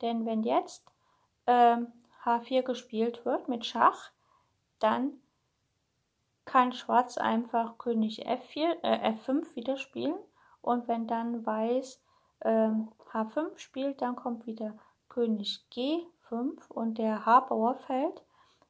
Denn 0.00 0.26
wenn 0.26 0.42
jetzt 0.42 0.84
äh, 1.46 1.78
H4 2.24 2.62
gespielt 2.62 3.24
wird 3.24 3.48
mit 3.48 3.66
Schach, 3.66 4.10
dann 4.80 5.20
kann 6.44 6.72
Schwarz 6.72 7.18
einfach 7.18 7.78
König 7.78 8.26
F4, 8.26 8.76
äh, 8.82 9.12
F5 9.12 9.54
wieder 9.56 9.76
spielen. 9.76 10.16
Und 10.60 10.88
wenn 10.88 11.06
dann 11.06 11.44
Weiß 11.44 12.02
äh, 12.40 12.70
H5 13.12 13.58
spielt, 13.58 14.02
dann 14.02 14.16
kommt 14.16 14.46
wieder 14.46 14.76
König 15.08 15.64
G5 15.72 16.68
und 16.68 16.98
der 16.98 17.24
H-Bauer 17.24 17.76
fällt, 17.76 18.22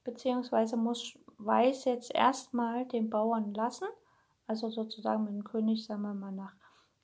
beziehungsweise 0.04 0.76
muss 0.76 1.18
Weiß 1.38 1.84
jetzt 1.84 2.14
erstmal 2.14 2.87
den 2.87 3.10
Bauern 3.10 3.54
lassen, 3.54 3.88
also 4.46 4.70
sozusagen 4.70 5.24
mit 5.24 5.32
dem 5.32 5.44
König, 5.44 5.84
sagen 5.84 6.02
wir 6.02 6.14
mal, 6.14 6.30
nach 6.30 6.54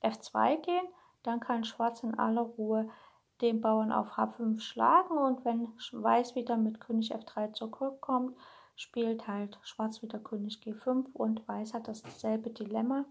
F2 0.01 0.61
gehen, 0.61 0.87
dann 1.23 1.39
kann 1.39 1.63
Schwarz 1.63 2.01
in 2.03 2.17
aller 2.17 2.41
Ruhe 2.41 2.89
den 3.41 3.61
Bauern 3.61 3.91
auf 3.91 4.13
H5 4.13 4.59
schlagen. 4.59 5.17
Und 5.17 5.43
wenn 5.45 5.67
Weiß 5.91 6.35
wieder 6.35 6.57
mit 6.57 6.79
König 6.79 7.13
F3 7.13 7.53
zurückkommt, 7.53 8.37
spielt 8.75 9.27
halt 9.27 9.59
Schwarz 9.63 10.01
wieder 10.01 10.19
König 10.19 10.61
G5 10.63 11.05
und 11.13 11.47
Weiß 11.47 11.73
hat 11.73 11.87
dasselbe 11.87 12.49
Dilemma. 12.49 13.05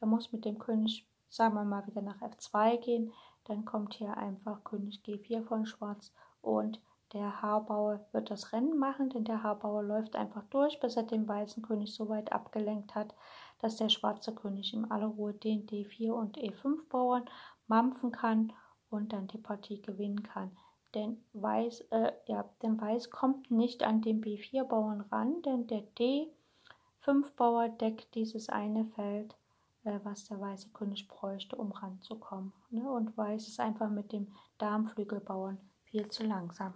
Er 0.00 0.06
muss 0.06 0.32
mit 0.32 0.44
dem 0.44 0.58
König, 0.58 1.06
sagen 1.28 1.54
wir 1.54 1.64
mal, 1.64 1.86
wieder 1.86 2.02
nach 2.02 2.20
F2 2.20 2.78
gehen. 2.78 3.12
Dann 3.44 3.64
kommt 3.64 3.94
hier 3.94 4.16
einfach 4.16 4.64
König 4.64 5.02
G4 5.04 5.42
von 5.44 5.66
Schwarz 5.66 6.12
und 6.42 6.80
der 7.12 7.40
Haarbauer 7.40 8.04
wird 8.12 8.30
das 8.30 8.52
Rennen 8.52 8.78
machen, 8.78 9.10
denn 9.10 9.24
der 9.24 9.42
Haarbauer 9.42 9.82
läuft 9.82 10.16
einfach 10.16 10.42
durch, 10.50 10.80
bis 10.80 10.96
er 10.96 11.04
den 11.04 11.28
weißen 11.28 11.62
König 11.62 11.94
so 11.94 12.08
weit 12.08 12.32
abgelenkt 12.32 12.94
hat, 12.94 13.14
dass 13.60 13.76
der 13.76 13.88
schwarze 13.88 14.34
König 14.34 14.74
in 14.74 14.90
aller 14.90 15.06
Ruhe 15.06 15.32
den 15.32 15.66
D4 15.66 16.10
und 16.10 16.36
E5 16.36 16.88
Bauern 16.88 17.24
mampfen 17.68 18.10
kann 18.10 18.52
und 18.90 19.12
dann 19.12 19.28
die 19.28 19.38
Partie 19.38 19.80
gewinnen 19.80 20.22
kann 20.24 20.56
denn 20.96 21.22
Weiß, 21.34 21.82
äh, 21.90 22.12
ja, 22.26 22.48
denn 22.62 22.80
Weiß 22.80 23.10
kommt 23.10 23.50
nicht 23.50 23.82
an 23.82 24.00
den 24.00 24.22
B4-Bauern 24.22 25.02
ran, 25.12 25.42
denn 25.42 25.66
der 25.66 25.84
D5-Bauer 25.98 27.68
deckt 27.68 28.14
dieses 28.14 28.48
eine 28.48 28.86
Feld, 28.86 29.36
äh, 29.84 30.00
was 30.04 30.24
der 30.24 30.40
weiße 30.40 30.70
König 30.70 31.06
bräuchte, 31.06 31.56
um 31.56 31.70
ranzukommen. 31.70 32.54
Ne? 32.70 32.90
Und 32.90 33.16
Weiß 33.16 33.46
ist 33.46 33.60
einfach 33.60 33.90
mit 33.90 34.10
dem 34.10 34.32
Darmflügelbauern 34.56 35.58
viel 35.84 36.08
zu 36.08 36.24
langsam. 36.24 36.72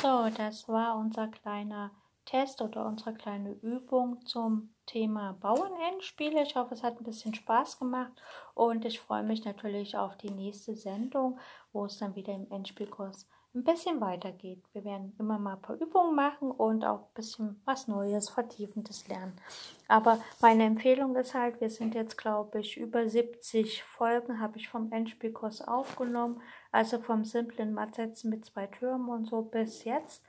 So, 0.00 0.30
das 0.36 0.68
war 0.68 0.96
unser 0.96 1.28
kleiner 1.28 1.90
Test 2.24 2.62
oder 2.62 2.86
unsere 2.86 3.14
kleine 3.14 3.52
Übung 3.52 4.24
zum 4.26 4.74
Thema 4.86 5.34
Bauernendspiele. 5.40 6.42
Ich 6.42 6.56
hoffe, 6.56 6.74
es 6.74 6.82
hat 6.82 6.98
ein 6.98 7.04
bisschen 7.04 7.34
Spaß 7.34 7.78
gemacht 7.78 8.12
und 8.54 8.84
ich 8.84 9.00
freue 9.00 9.22
mich 9.22 9.44
natürlich 9.44 9.96
auf 9.96 10.16
die 10.16 10.30
nächste 10.30 10.74
Sendung, 10.74 11.38
wo 11.72 11.84
es 11.84 11.98
dann 11.98 12.14
wieder 12.14 12.34
im 12.34 12.50
Endspielkurs 12.50 13.26
ein 13.54 13.64
bisschen 13.64 14.00
weitergeht. 14.00 14.64
Wir 14.72 14.84
werden 14.84 15.14
immer 15.18 15.38
mal 15.38 15.54
ein 15.54 15.62
paar 15.62 15.76
Übungen 15.76 16.14
machen 16.14 16.50
und 16.50 16.84
auch 16.84 17.00
ein 17.00 17.14
bisschen 17.14 17.60
was 17.66 17.86
Neues, 17.86 18.30
Vertiefendes 18.30 19.06
lernen. 19.08 19.34
Aber 19.88 20.18
meine 20.40 20.64
Empfehlung 20.64 21.16
ist 21.16 21.34
halt, 21.34 21.60
wir 21.60 21.68
sind 21.68 21.94
jetzt, 21.94 22.16
glaube 22.16 22.60
ich, 22.60 22.78
über 22.78 23.06
70 23.06 23.82
Folgen 23.82 24.40
habe 24.40 24.56
ich 24.56 24.70
vom 24.70 24.90
Endspielkurs 24.90 25.60
aufgenommen, 25.68 26.40
also 26.70 26.98
vom 26.98 27.26
simplen 27.26 27.74
Mattsetzen 27.74 28.30
mit 28.30 28.46
zwei 28.46 28.68
Türmen 28.68 29.10
und 29.10 29.26
so 29.26 29.42
bis 29.42 29.84
jetzt. 29.84 30.24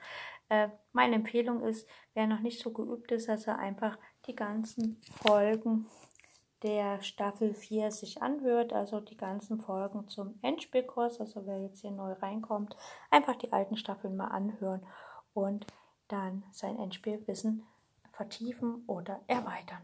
Äh, 0.53 0.69
meine 0.91 1.15
Empfehlung 1.15 1.63
ist, 1.63 1.89
wer 2.13 2.27
noch 2.27 2.41
nicht 2.41 2.61
so 2.61 2.71
geübt 2.71 3.11
ist, 3.11 3.27
dass 3.27 3.47
er 3.47 3.57
einfach 3.57 3.97
die 4.27 4.35
ganzen 4.35 5.01
Folgen 5.11 5.87
der 6.61 7.01
Staffel 7.01 7.55
4 7.55 7.89
sich 7.89 8.21
anhört, 8.21 8.71
also 8.71 8.99
die 8.99 9.17
ganzen 9.17 9.59
Folgen 9.59 10.07
zum 10.09 10.37
Endspielkurs, 10.43 11.19
also 11.19 11.47
wer 11.47 11.59
jetzt 11.59 11.81
hier 11.81 11.89
neu 11.89 12.13
reinkommt, 12.13 12.77
einfach 13.09 13.35
die 13.35 13.51
alten 13.51 13.77
Staffeln 13.77 14.15
mal 14.15 14.27
anhören 14.27 14.85
und 15.33 15.65
dann 16.07 16.43
sein 16.51 16.77
Endspielwissen 16.77 17.65
vertiefen 18.11 18.83
oder 18.85 19.21
erweitern. 19.25 19.81